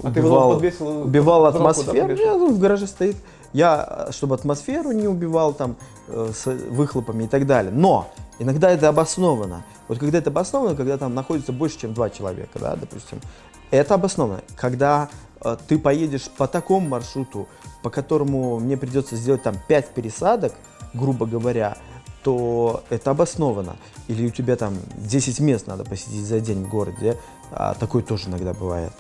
А 0.02 0.08
убивал, 0.08 0.54
подвесил 0.56 1.02
убивал 1.04 1.44
да, 1.44 1.50
атмосферу. 1.50 2.08
Нет, 2.08 2.20
он 2.28 2.56
в 2.56 2.60
гараже 2.60 2.88
стоит. 2.88 3.16
Я, 3.54 4.08
э, 4.08 4.12
чтобы 4.14 4.34
атмосферу 4.34 4.94
не 4.94 5.08
убивал 5.08 5.54
там 5.54 5.76
э, 6.08 6.32
с 6.34 6.48
выхлопами 6.48 7.26
и 7.26 7.28
так 7.28 7.46
далее. 7.46 7.72
Но 7.72 8.08
иногда 8.40 8.72
это 8.72 8.90
обосновано. 8.90 9.64
Вот 9.88 10.00
когда 10.00 10.18
это 10.18 10.32
обосновано, 10.32 10.76
когда 10.76 10.98
там 10.98 11.14
находится 11.14 11.52
больше, 11.52 11.78
чем 11.82 11.94
два 11.94 12.10
человека, 12.10 12.58
да, 12.58 12.76
допустим, 12.76 13.22
это 13.70 13.94
обосновано. 13.94 14.42
Когда 14.56 15.08
э, 15.08 15.29
ты 15.68 15.78
поедешь 15.80 16.30
по 16.38 16.48
такому 16.48 16.88
маршруту, 16.88 17.48
по 17.82 17.90
которому 17.90 18.60
мне 18.60 18.78
придется 18.78 19.16
сделать 19.16 19.44
там 19.44 19.56
5 19.68 19.90
пересадок, 19.90 20.54
грубо 20.94 21.26
говоря, 21.26 21.78
то 22.24 22.84
это 22.90 23.12
обосновано. 23.12 23.78
Или 24.08 24.28
у 24.28 24.30
тебя 24.30 24.56
там 24.56 24.76
10 24.98 25.40
мест 25.40 25.68
надо 25.68 25.86
посетить 25.86 26.26
за 26.26 26.40
день 26.40 26.66
в 26.66 26.70
городе, 26.70 27.18
а 27.52 27.74
такое 27.74 28.04
тоже 28.04 28.30
иногда 28.30 28.54
бывает. 28.54 28.92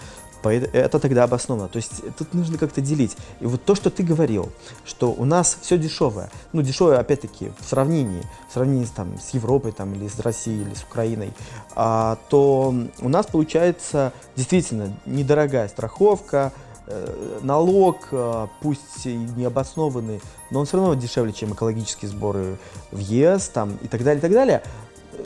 Это 0.44 1.00
тогда 1.00 1.24
обосновано. 1.24 1.68
То 1.68 1.78
есть 1.78 2.02
тут 2.18 2.34
нужно 2.34 2.58
как-то 2.58 2.82
делить. 2.82 3.16
И 3.40 3.46
вот 3.46 3.64
то, 3.64 3.76
что 3.76 3.90
ты 3.90 4.04
говорил, 4.04 4.50
что 4.86 5.12
у 5.12 5.26
нас 5.26 5.58
все 5.62 5.78
дешевое, 5.78 6.30
ну 6.54 6.62
дешевое 6.62 7.00
опять-таки 7.00 7.52
в 7.60 7.66
сравнении, 7.66 8.24
в 8.50 8.54
сравнении 8.54 8.88
там, 8.96 9.20
с 9.20 9.32
Европой 9.32 9.72
там, 9.72 9.94
или 9.94 10.08
с 10.08 10.20
Россией, 10.20 10.62
или 10.62 10.74
с 10.74 10.84
Украиной, 10.84 11.34
а, 11.76 12.18
то 12.30 12.74
у 13.00 13.10
нас 13.10 13.26
получается 13.28 14.14
действительно 14.36 14.98
недорогая 15.06 15.68
страховка, 15.68 16.54
э, 16.88 17.40
налог, 17.42 18.08
э, 18.12 18.48
пусть 18.62 19.06
и 19.06 19.16
необоснованный, 19.16 20.22
но 20.50 20.62
он 20.62 20.66
все 20.66 20.78
равно 20.78 20.96
дешевле, 20.96 21.34
чем 21.34 21.54
экологические 21.54 22.10
сборы 22.10 22.58
в 22.92 22.98
ЕС 22.98 23.50
там, 23.50 23.78
и 23.82 23.88
так 23.88 24.04
далее, 24.04 24.20
и 24.20 24.22
так 24.22 24.32
далее. 24.32 24.64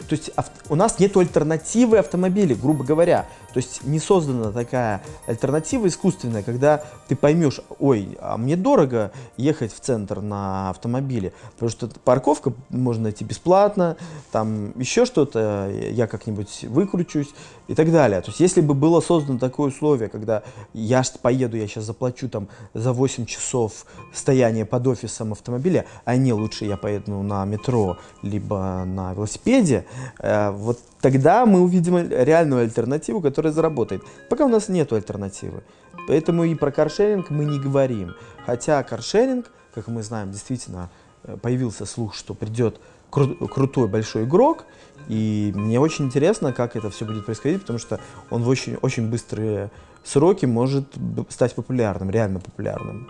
То 0.09 0.15
есть 0.15 0.31
у 0.69 0.75
нас 0.75 0.99
нет 0.99 1.15
альтернативы 1.15 1.99
автомобилей, 1.99 2.55
грубо 2.55 2.83
говоря. 2.83 3.27
То 3.53 3.57
есть 3.57 3.83
не 3.83 3.99
создана 3.99 4.51
такая 4.51 5.01
альтернатива 5.27 5.87
искусственная, 5.87 6.43
когда 6.43 6.83
ты 7.07 7.15
поймешь, 7.15 7.61
ой, 7.79 8.17
а 8.19 8.37
мне 8.37 8.55
дорого 8.55 9.11
ехать 9.37 9.73
в 9.73 9.79
центр 9.79 10.21
на 10.21 10.71
автомобиле, 10.71 11.33
потому 11.53 11.69
что 11.69 11.89
парковка 12.03 12.53
можно 12.69 13.03
найти 13.03 13.23
бесплатно, 13.23 13.97
там 14.31 14.77
еще 14.79 15.05
что-то, 15.05 15.71
я 15.71 16.07
как-нибудь 16.07 16.63
выкручусь 16.63 17.29
и 17.67 17.75
так 17.75 17.91
далее. 17.91 18.21
То 18.21 18.29
есть 18.29 18.39
если 18.39 18.61
бы 18.61 18.73
было 18.73 19.01
создано 19.01 19.39
такое 19.39 19.69
условие, 19.69 20.09
когда 20.09 20.43
я 20.73 21.03
поеду, 21.21 21.57
я 21.57 21.67
сейчас 21.67 21.83
заплачу 21.83 22.29
там 22.29 22.47
за 22.73 22.93
8 22.93 23.25
часов 23.25 23.85
стояния 24.13 24.65
под 24.65 24.87
офисом 24.87 25.33
автомобиля, 25.33 25.85
а 26.05 26.15
не 26.15 26.33
лучше 26.33 26.65
я 26.65 26.77
поеду 26.77 27.21
на 27.21 27.45
метро, 27.45 27.97
либо 28.21 28.83
на 28.85 29.13
велосипеде, 29.13 29.85
э, 30.19 30.51
вот 30.51 30.79
тогда 31.01 31.45
мы 31.45 31.61
увидим 31.61 31.97
реальную 31.97 32.61
альтернативу, 32.61 33.19
которая 33.19 33.42
заработает. 33.51 34.03
Пока 34.29 34.45
у 34.45 34.49
нас 34.49 34.69
нет 34.69 34.91
альтернативы. 34.93 35.63
Поэтому 36.07 36.43
и 36.43 36.55
про 36.55 36.71
каршеринг 36.71 37.29
мы 37.29 37.45
не 37.45 37.59
говорим. 37.59 38.15
Хотя 38.45 38.81
каршеринг, 38.83 39.51
как 39.73 39.87
мы 39.87 40.03
знаем, 40.03 40.31
действительно 40.31 40.89
э, 41.23 41.37
появился 41.37 41.85
слух, 41.85 42.13
что 42.13 42.33
придет 42.33 42.79
кру- 43.11 43.47
крутой 43.47 43.87
большой 43.87 44.23
игрок. 44.25 44.65
И 45.07 45.51
мне 45.55 45.79
очень 45.79 46.05
интересно, 46.05 46.53
как 46.53 46.75
это 46.75 46.89
все 46.89 47.05
будет 47.05 47.25
происходить, 47.25 47.61
потому 47.61 47.79
что 47.79 47.99
он 48.29 48.43
в 48.43 48.47
очень, 48.47 48.75
очень 48.81 49.09
быстрые 49.09 49.71
сроки 50.03 50.45
может 50.45 50.85
стать 51.29 51.55
популярным, 51.55 52.09
реально 52.09 52.39
популярным. 52.39 53.07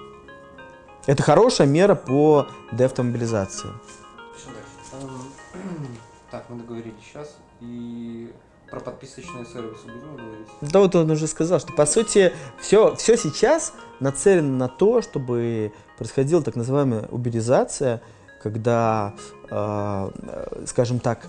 Это 1.06 1.22
хорошая 1.22 1.68
мера 1.68 1.96
по 1.96 2.48
деавтомобилизации. 2.72 3.70
Так, 6.32 6.50
мы 6.50 6.58
договорились 6.58 6.96
сейчас. 7.08 7.38
И 7.62 8.34
про 8.74 8.80
подписочные 8.80 9.46
сервисы 9.46 9.86
будем 9.86 10.16
говорить? 10.16 10.48
Да 10.62 10.80
вот 10.80 10.96
он 10.96 11.12
уже 11.12 11.28
сказал, 11.28 11.60
что 11.60 11.74
по 11.74 11.86
сути 11.86 12.34
все, 12.60 12.96
все 12.96 13.18
сейчас 13.18 13.74
нацелено 14.00 14.58
на 14.58 14.68
то, 14.68 15.04
чтобы 15.04 15.72
происходила 15.98 16.42
так 16.42 16.56
называемая 16.56 17.08
уберизация, 17.12 18.02
когда, 18.42 19.14
э, 19.52 20.12
э, 20.18 20.64
скажем 20.66 21.00
так, 21.00 21.28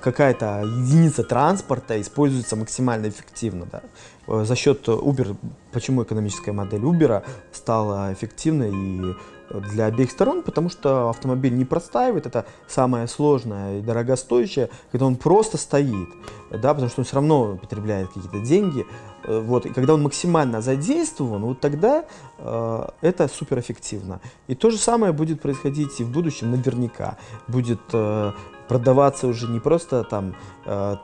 какая-то 0.00 0.62
единица 0.64 1.22
транспорта 1.22 2.00
используется 2.00 2.56
максимально 2.56 3.08
эффективно. 3.08 3.66
Да? 3.70 3.82
Э, 4.26 4.44
За 4.44 4.56
счет 4.56 4.88
Uber, 4.88 5.36
почему 5.70 6.02
экономическая 6.02 6.52
модель 6.52 6.82
Uber 6.82 7.22
стала 7.52 8.12
эффективной 8.12 8.72
и 8.72 9.14
для 9.50 9.86
обеих 9.86 10.10
сторон, 10.10 10.42
потому 10.42 10.68
что 10.68 11.10
автомобиль 11.10 11.54
не 11.54 11.64
простаивает, 11.64 12.26
это 12.26 12.46
самое 12.66 13.06
сложное 13.06 13.78
и 13.78 13.82
дорогостоящее, 13.82 14.70
когда 14.90 15.06
он 15.06 15.16
просто 15.16 15.56
стоит, 15.56 16.08
да, 16.50 16.74
потому 16.74 16.88
что 16.88 17.00
он 17.00 17.04
все 17.04 17.16
равно 17.16 17.56
потребляет 17.56 18.08
какие-то 18.08 18.40
деньги, 18.40 18.86
э, 19.24 19.40
вот, 19.40 19.66
и 19.66 19.70
когда 19.70 19.94
он 19.94 20.02
максимально 20.02 20.60
задействован, 20.60 21.42
вот 21.42 21.60
тогда 21.60 22.04
э, 22.38 22.88
это 23.00 23.28
суперэффективно. 23.28 24.20
И 24.46 24.54
то 24.54 24.70
же 24.70 24.78
самое 24.78 25.12
будет 25.12 25.40
происходить 25.40 26.00
и 26.00 26.04
в 26.04 26.10
будущем 26.10 26.50
наверняка. 26.50 27.16
Будет 27.46 27.80
э, 27.92 28.32
продаваться 28.68 29.26
уже 29.26 29.48
не 29.48 29.60
просто 29.60 30.04
там 30.04 30.34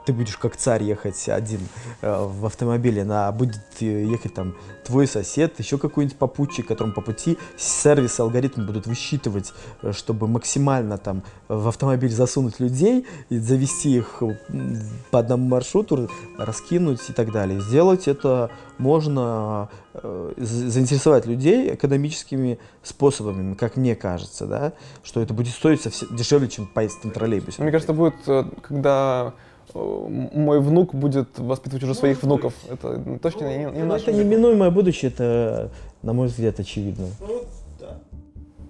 ты 0.05 0.13
будешь 0.13 0.37
как 0.37 0.57
царь 0.57 0.83
ехать 0.83 1.29
один 1.29 1.61
э, 2.03 2.27
в 2.27 2.45
автомобиле, 2.47 3.07
а 3.09 3.33
будет 3.33 3.61
ехать 3.81 4.35
там 4.35 4.55
твой 4.85 5.07
сосед, 5.07 5.59
еще 5.59 5.79
какой-нибудь 5.79 6.19
попутчик, 6.19 6.67
которым 6.67 6.93
по 6.93 7.01
пути 7.01 7.39
сервис, 7.57 8.21
алгоритмы 8.21 8.65
будут 8.65 8.87
высчитывать, 8.87 9.53
э, 9.83 9.93
чтобы 9.93 10.29
максимально 10.29 10.99
там 10.99 11.23
в 11.49 11.69
автомобиль 11.69 12.11
засунуть 12.11 12.61
людей 12.61 13.07
и 13.31 13.39
завести 13.39 13.97
их 13.97 14.23
по 15.11 15.19
одному 15.19 15.49
маршруту, 15.49 16.11
раскинуть 16.39 17.09
и 17.09 17.13
так 17.13 17.33
далее. 17.33 17.61
Сделать 17.61 18.09
это 18.09 18.51
можно 18.79 19.69
э, 19.95 20.33
заинтересовать 20.37 21.27
людей 21.27 21.75
экономическими 21.75 22.59
способами, 22.83 23.55
как 23.55 23.77
мне 23.77 23.95
кажется, 23.95 24.47
да, 24.47 24.73
что 25.03 25.21
это 25.21 25.33
будет 25.35 25.55
стоить 25.55 25.83
совсем 25.83 26.15
дешевле, 26.15 26.49
чем 26.49 26.67
поездка 26.67 27.07
на 27.07 27.13
троллейбусе. 27.13 27.63
Мне 27.63 27.71
кажется, 27.71 27.93
будет, 27.93 28.15
э, 28.27 28.45
когда 28.63 29.33
э, 29.37 29.54
мой 29.75 30.61
внук 30.61 30.95
будет 30.95 31.39
воспитывать 31.39 31.83
уже 31.83 31.95
своих 31.95 32.23
внуков. 32.23 32.55
Это 32.71 33.19
точно 33.21 33.49
не, 33.49 33.65
не 33.65 33.83
ну, 33.83 33.87
наше. 33.87 34.11
Это 34.11 34.13
неминуемое 34.13 34.71
будущее, 34.71 35.11
это, 35.11 35.71
на 36.03 36.13
мой 36.13 36.29
взгляд, 36.29 36.61
очевидно. 36.61 37.07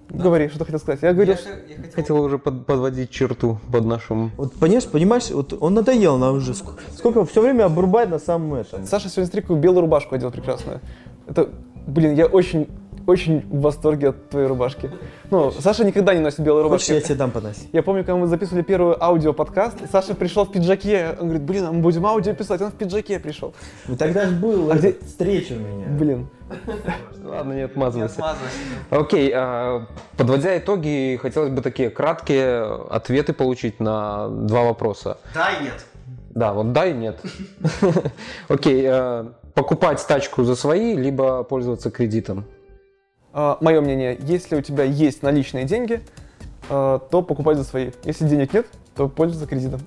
Говори, 0.09 0.47
что 0.49 0.59
ты 0.59 0.65
хотел 0.65 0.79
сказать. 0.79 1.01
Я 1.01 1.13
говорил, 1.13 1.35
что... 1.35 1.49
Я 1.49 1.75
хотел, 1.75 1.91
хотел 1.91 2.21
уже 2.21 2.37
под, 2.37 2.65
подводить 2.65 3.09
черту 3.09 3.59
под 3.71 3.85
нашим... 3.85 4.31
Вот 4.37 4.53
понимаешь, 4.53 4.85
понимаешь, 4.85 5.29
вот 5.29 5.53
он 5.59 5.73
надоел 5.73 6.17
нам 6.17 6.35
уже. 6.35 6.53
Сколько, 6.53 6.81
сколько 6.95 7.25
все 7.25 7.41
время 7.41 7.65
обрубает 7.65 8.09
на 8.09 8.19
самом 8.19 8.53
этом. 8.55 8.85
Саша 8.85 9.09
сегодня 9.09 9.27
стрику 9.27 9.55
белую 9.55 9.81
рубашку 9.81 10.15
одел 10.15 10.31
прекрасную. 10.31 10.79
Это, 11.27 11.49
блин, 11.85 12.13
я 12.15 12.27
очень 12.27 12.69
очень 13.07 13.41
в 13.41 13.61
восторге 13.61 14.09
от 14.09 14.29
твоей 14.29 14.47
рубашки. 14.47 14.91
Ну, 15.29 15.51
Саша 15.51 15.83
никогда 15.85 16.13
не 16.13 16.19
носит 16.21 16.39
белые 16.39 16.63
рубашки. 16.63 16.87
Хочешь, 16.91 17.01
я 17.01 17.07
тебе 17.07 17.15
дам 17.15 17.31
поносить? 17.31 17.69
Я 17.71 17.83
помню, 17.83 18.03
когда 18.03 18.15
мы 18.17 18.27
записывали 18.27 18.63
первый 18.63 18.95
аудиоподкаст, 18.99 19.77
Саша 19.91 20.15
пришел 20.15 20.45
в 20.45 20.51
пиджаке. 20.51 21.15
Он 21.19 21.27
говорит, 21.27 21.43
блин, 21.43 21.65
а 21.65 21.71
мы 21.71 21.81
будем 21.81 22.05
аудио 22.05 22.33
писать. 22.33 22.61
Он 22.61 22.71
в 22.71 22.75
пиджаке 22.75 23.19
пришел. 23.19 23.53
Ну 23.87 23.95
тогда 23.95 24.25
же 24.25 24.35
был 24.35 24.71
А 24.71 24.75
где- 24.75 24.93
встреча 24.93 25.53
у 25.53 25.57
меня. 25.57 25.87
Блин. 25.87 26.27
Ладно, 27.23 27.53
не 27.53 27.61
отмазывайся. 27.61 28.23
Окей, 28.91 29.31
а, 29.33 29.87
подводя 30.15 30.57
итоги, 30.57 31.17
хотелось 31.21 31.49
бы 31.49 31.61
такие 31.61 31.89
краткие 31.89 32.63
ответы 32.89 33.33
получить 33.33 33.79
на 33.79 34.27
два 34.29 34.63
вопроса. 34.63 35.17
Да 35.33 35.49
и 35.51 35.63
нет. 35.63 35.85
Да, 36.29 36.53
вот 36.53 36.71
да 36.73 36.85
и 36.85 36.93
нет. 36.93 37.19
Окей, 38.47 38.85
а, 38.87 39.31
покупать 39.53 40.05
тачку 40.07 40.43
за 40.43 40.55
свои, 40.55 40.95
либо 40.95 41.43
пользоваться 41.43 41.89
кредитом. 41.89 42.45
А, 43.37 43.57
Мое 43.59 43.81
мнение, 43.81 44.17
если 44.21 44.55
у 44.55 44.61
тебя 44.61 44.85
есть 44.85 45.21
наличные 45.21 45.65
деньги, 45.65 45.99
а, 46.69 46.99
то 46.99 47.21
покупай 47.21 47.55
за 47.55 47.65
свои. 47.65 47.91
Если 48.05 48.25
денег 48.29 48.53
нет, 48.53 48.65
то 48.95 49.09
пользуйся 49.09 49.45
кредитом. 49.45 49.81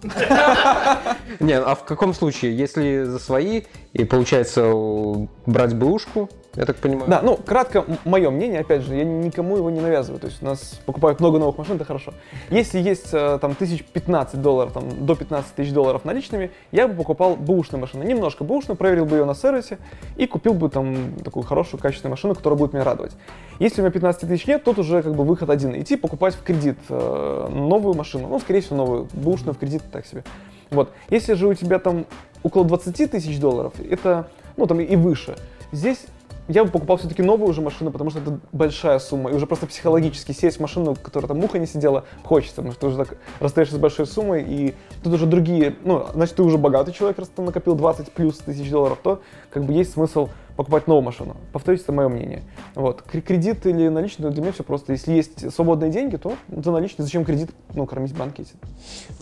Не, 1.41 1.55
а 1.55 1.75
в 1.75 1.85
каком 1.85 2.13
случае? 2.13 2.55
Если 2.55 3.05
за 3.05 3.19
свои, 3.19 3.63
и 3.95 4.05
получается 4.05 4.69
у- 4.69 5.29
брать 5.47 5.75
бэушку, 5.75 6.29
я 6.59 6.65
так 6.67 6.77
понимаю? 6.77 7.09
Да, 7.09 7.23
ну, 7.23 7.37
кратко, 7.37 7.85
мое 8.05 8.31
мнение, 8.31 8.61
опять 8.61 8.83
же, 8.83 8.97
я 8.97 9.05
никому 9.05 9.57
его 9.57 9.71
не 9.71 9.81
навязываю. 9.81 10.19
То 10.21 10.27
есть 10.27 10.43
у 10.43 10.45
нас 10.47 10.81
покупают 10.85 11.21
много 11.21 11.39
новых 11.39 11.57
машин, 11.57 11.77
это 11.77 11.85
хорошо. 11.85 12.13
Если 12.51 12.81
есть 12.81 13.11
э, 13.13 13.39
там 13.41 13.55
тысяч 13.55 13.85
15 13.85 14.43
долларов, 14.43 14.73
там 14.73 15.07
до 15.07 15.15
15 15.15 15.55
тысяч 15.55 15.73
долларов 15.73 16.05
наличными, 16.05 16.51
я 16.73 16.89
бы 16.89 16.95
покупал 16.95 17.37
бэушную 17.37 17.81
машину. 17.81 18.03
Немножко 18.03 18.43
бэушную, 18.43 18.77
проверил 18.77 19.05
бы 19.07 19.17
ее 19.17 19.25
на 19.25 19.35
сервисе 19.35 19.79
и 20.17 20.27
купил 20.27 20.53
бы 20.55 20.69
там 20.69 21.15
такую 21.23 21.45
хорошую, 21.45 21.81
качественную 21.81 22.11
машину, 22.13 22.35
которая 22.35 22.59
будет 22.59 22.73
меня 22.73 22.83
радовать. 22.85 23.13
Если 23.61 23.81
у 23.81 23.85
меня 23.85 23.93
15 23.93 24.29
тысяч 24.29 24.47
нет, 24.49 24.65
тут 24.65 24.79
уже 24.81 25.03
как 25.03 25.15
бы 25.15 25.23
выход 25.25 25.51
один. 25.51 25.81
Идти 25.81 25.97
покупать 25.97 26.35
в 26.35 26.43
кредит 26.43 26.79
э, 26.89 27.49
новую 27.53 27.95
машину, 27.95 28.27
ну, 28.29 28.39
скорее 28.41 28.61
всего, 28.63 28.77
новую, 28.77 29.09
бэушную 29.13 29.55
в 29.55 29.59
кредит, 29.59 29.83
так 29.93 30.07
себе. 30.07 30.25
Вот. 30.71 30.91
Если 31.09 31.35
же 31.35 31.47
у 31.47 31.55
тебя 31.55 31.79
там 31.79 32.05
около 32.43 32.65
20 32.65 33.11
тысяч 33.13 33.39
долларов, 33.39 33.75
это, 33.89 34.29
ну, 34.57 34.67
там 34.67 34.81
и- 34.81 34.85
и 34.85 34.97
выше, 34.97 35.37
здесь 35.73 36.05
я 36.49 36.65
бы 36.65 36.71
покупал 36.71 36.97
все-таки 36.97 37.23
новую 37.23 37.51
уже 37.51 37.61
машину, 37.61 37.91
потому 37.91 38.11
что 38.11 38.21
это 38.21 38.41
большая 38.53 38.99
сумма. 38.99 39.31
И 39.31 39.35
уже 39.35 39.47
просто 39.47 39.67
психологически 39.67 40.33
сесть 40.33 40.57
в 40.57 40.61
машину, 40.61 40.95
в 40.95 41.01
которой 41.01 41.27
там 41.27 41.39
муха 41.39 41.59
не 41.59 41.67
сидела, 41.67 42.05
хочется, 42.25 42.57
потому 42.57 42.73
что 42.73 42.81
ты 42.81 42.87
уже 42.87 42.97
так 42.97 43.19
расстаешься 43.39 43.77
с 43.77 43.79
большой 43.79 44.07
суммой, 44.07 44.43
и 44.43 44.75
тут 45.03 45.15
уже 45.15 45.27
другие, 45.27 45.77
ну, 45.85 46.07
значит, 46.15 46.37
ты 46.37 46.43
уже 46.43 46.59
богатый 46.59 46.93
человек, 46.93 47.19
раз 47.19 47.29
ты 47.29 47.43
накопил 47.43 47.75
20 47.75 48.13
плюс 48.13 48.39
тысяч 48.39 48.71
долларов, 48.71 48.99
то 49.03 49.21
как 49.51 49.65
бы 49.65 49.73
есть 49.75 49.93
смысл 49.93 50.29
покупать 50.59 50.89
новую 50.89 51.05
машину. 51.05 51.37
Повторюсь, 51.53 51.83
это 51.83 51.93
мое 51.93 52.09
мнение. 52.09 52.43
Вот. 52.75 53.03
Кр- 53.03 53.23
Кредит 53.23 53.65
или 53.65 53.87
наличный, 53.87 54.29
для 54.33 54.43
меня 54.43 54.51
все 54.51 54.65
просто. 54.65 54.91
Если 54.91 55.13
есть 55.13 55.55
свободные 55.55 55.93
деньги, 55.93 56.17
то 56.17 56.33
за 56.49 56.73
наличные. 56.73 57.05
Зачем 57.05 57.25
кредит, 57.25 57.51
ну, 57.75 57.87
кормить 57.87 58.13
банки 58.13 58.41
эти? 58.41 58.55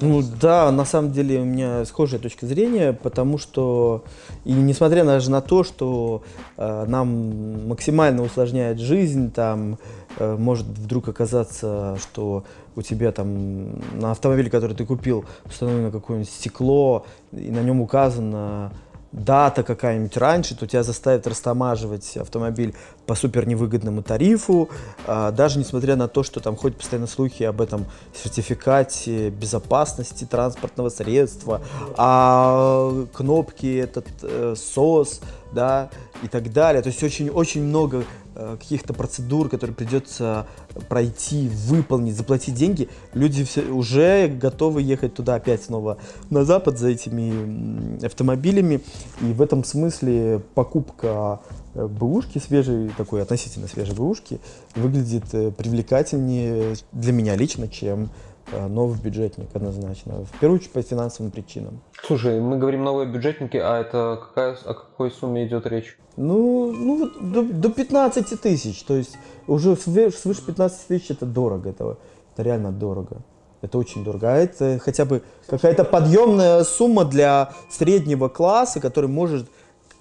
Ну 0.00 0.22
да, 0.40 0.72
на 0.72 0.86
самом 0.86 1.12
деле 1.12 1.40
у 1.40 1.44
меня 1.44 1.84
схожая 1.84 2.20
точка 2.20 2.46
зрения, 2.46 2.94
потому 2.94 3.36
что, 3.36 4.02
и 4.46 4.52
несмотря 4.54 5.04
даже 5.04 5.30
на 5.30 5.42
то, 5.42 5.62
что 5.62 6.22
э, 6.56 6.86
нам 6.88 7.68
максимально 7.68 8.22
усложняет 8.22 8.78
жизнь, 8.78 9.30
там 9.30 9.76
э, 10.18 10.36
может 10.38 10.66
вдруг 10.66 11.06
оказаться, 11.08 11.98
что 12.00 12.44
у 12.76 12.82
тебя 12.82 13.12
там 13.12 13.78
на 14.00 14.12
автомобиле, 14.12 14.50
который 14.50 14.74
ты 14.74 14.86
купил, 14.86 15.26
установлено 15.44 15.90
какое-нибудь 15.90 16.30
стекло, 16.30 17.04
и 17.32 17.50
на 17.50 17.60
нем 17.60 17.82
указано 17.82 18.72
дата 19.12 19.62
какая-нибудь 19.62 20.16
раньше, 20.16 20.56
то 20.56 20.66
тебя 20.66 20.82
заставит 20.82 21.26
растамаживать 21.26 22.16
автомобиль 22.16 22.74
по 23.06 23.14
супер 23.14 23.46
невыгодному 23.46 24.02
тарифу, 24.02 24.68
а, 25.06 25.30
даже 25.30 25.58
несмотря 25.58 25.96
на 25.96 26.08
то, 26.08 26.22
что 26.22 26.40
там 26.40 26.56
ходят 26.56 26.78
постоянно 26.78 27.06
слухи 27.06 27.44
об 27.44 27.60
этом 27.60 27.86
сертификате 28.14 29.30
безопасности 29.30 30.24
транспортного 30.24 30.88
средства, 30.88 31.62
а 31.96 33.06
кнопки 33.12 33.76
этот 33.76 34.06
э, 34.22 34.54
СОС, 34.56 35.20
да, 35.56 35.90
и 36.22 36.28
так 36.28 36.52
далее. 36.52 36.82
То 36.82 36.88
есть 36.88 37.02
очень-очень 37.02 37.64
много 37.64 38.04
э, 38.34 38.56
каких-то 38.60 38.92
процедур, 38.92 39.48
которые 39.48 39.74
придется 39.74 40.46
пройти, 40.88 41.48
выполнить, 41.48 42.14
заплатить 42.14 42.54
деньги. 42.54 42.88
Люди 43.14 43.42
все 43.44 43.62
уже 43.62 44.28
готовы 44.28 44.82
ехать 44.82 45.14
туда 45.14 45.36
опять 45.36 45.64
снова 45.64 45.96
на 46.30 46.44
запад 46.44 46.78
за 46.78 46.90
этими 46.90 48.04
автомобилями. 48.04 48.82
И 49.22 49.32
в 49.32 49.40
этом 49.42 49.64
смысле 49.64 50.42
покупка 50.54 51.40
э, 51.74 51.86
бэушки 51.86 52.38
свежей, 52.38 52.90
такой 52.96 53.22
относительно 53.22 53.66
свежей 53.66 53.94
бэушки, 53.94 54.38
выглядит 54.74 55.24
э, 55.32 55.50
привлекательнее 55.50 56.76
для 56.92 57.12
меня 57.12 57.34
лично, 57.34 57.66
чем 57.66 58.10
э, 58.52 58.66
новый 58.66 58.98
бюджетник 58.98 59.48
однозначно. 59.54 60.24
В 60.24 60.38
первую 60.40 60.58
очередь 60.58 60.72
по 60.72 60.82
финансовым 60.82 61.30
причинам. 61.30 61.80
Слушай, 62.02 62.40
мы 62.40 62.58
говорим 62.58 62.84
новые 62.84 63.08
бюджетники, 63.08 63.56
а 63.56 63.78
это 63.78 64.20
какая, 64.20 64.56
о 64.64 64.74
какой 64.74 65.10
сумме 65.10 65.46
идет 65.46 65.66
речь? 65.66 65.98
Ну, 66.16 66.72
ну 66.72 67.10
до, 67.20 67.42
до 67.42 67.70
15 67.70 68.40
тысяч, 68.40 68.82
то 68.84 68.94
есть 68.96 69.18
уже 69.46 69.76
свыше 69.76 70.44
15 70.46 70.86
тысяч 70.86 71.10
это 71.10 71.26
дорого, 71.26 71.70
это, 71.70 71.98
это 72.32 72.42
реально 72.42 72.72
дорого. 72.72 73.22
Это 73.62 73.78
очень 73.78 74.04
дорого. 74.04 74.32
А 74.32 74.36
это 74.36 74.78
хотя 74.82 75.04
бы 75.04 75.22
какая-то 75.46 75.84
подъемная 75.84 76.62
сумма 76.64 77.04
для 77.04 77.52
среднего 77.70 78.28
класса, 78.28 78.80
который 78.80 79.08
может 79.08 79.48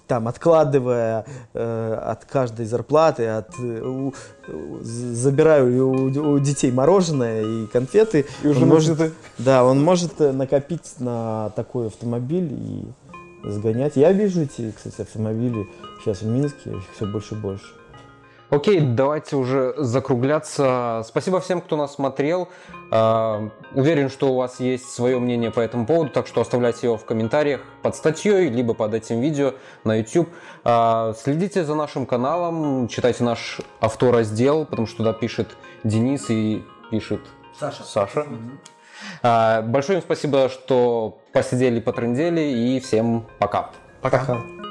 там, 0.06 0.28
откладывая 0.28 1.24
э, 1.54 1.94
от 1.94 2.24
каждой 2.24 2.66
зарплаты, 2.66 3.26
от, 3.26 3.50
э, 3.58 3.82
у- 3.82 4.14
забираю 4.82 5.88
у, 5.88 6.32
у 6.34 6.38
детей 6.38 6.70
мороженое 6.70 7.42
и 7.42 7.66
конфеты, 7.66 8.26
И 8.42 8.48
уже 8.48 8.62
он 8.62 8.68
может, 8.68 9.12
да, 9.38 9.64
он 9.64 9.82
может 9.82 10.20
э, 10.20 10.32
накопить 10.32 10.94
на 10.98 11.50
такой 11.56 11.88
автомобиль 11.88 12.52
и 12.52 13.50
сгонять. 13.50 13.96
Я 13.96 14.12
вижу 14.12 14.42
эти, 14.42 14.72
кстати, 14.76 15.02
автомобили 15.02 15.66
сейчас 16.04 16.22
в 16.22 16.26
Минске, 16.26 16.70
их 16.70 16.82
все 16.94 17.06
больше 17.06 17.34
и 17.34 17.38
больше. 17.38 17.66
Окей, 18.48 18.80
давайте 18.80 19.34
уже 19.36 19.74
закругляться. 19.76 21.02
Спасибо 21.06 21.40
всем, 21.40 21.60
кто 21.60 21.76
нас 21.76 21.94
смотрел. 21.94 22.48
А, 22.92 23.50
Уверен, 23.74 24.08
что 24.08 24.32
у 24.32 24.36
вас 24.36 24.60
есть 24.60 24.88
свое 24.88 25.18
мнение 25.18 25.50
по 25.50 25.60
этому 25.60 25.84
поводу, 25.84 26.10
так 26.10 26.28
что 26.28 26.40
оставляйте 26.40 26.86
его 26.86 26.96
в 26.96 27.04
комментариях 27.04 27.62
под 27.82 27.96
статьей, 27.96 28.48
либо 28.48 28.74
под 28.74 28.94
этим 28.94 29.20
видео 29.20 29.54
на 29.82 29.96
YouTube. 29.96 30.28
А, 30.64 31.12
Следите 31.14 31.64
за 31.64 31.74
нашим 31.74 32.06
каналом, 32.06 32.86
читайте 32.86 33.24
наш 33.24 33.60
автораздел, 33.80 34.64
потому 34.64 34.86
что 34.86 34.98
туда 34.98 35.12
пишет 35.12 35.56
Денис 35.82 36.30
и 36.30 36.64
пишет 36.90 37.20
Саша. 37.58 37.82
Саша. 37.82 38.26
А, 39.22 39.62
Большое 39.62 39.98
им 39.98 40.02
спасибо, 40.02 40.48
что 40.48 41.18
посидели, 41.32 41.80
потрындели, 41.80 42.42
и 42.42 42.80
всем 42.80 43.26
пока. 43.38 43.70
Пока. 44.00 44.20
Пока. 44.20 44.65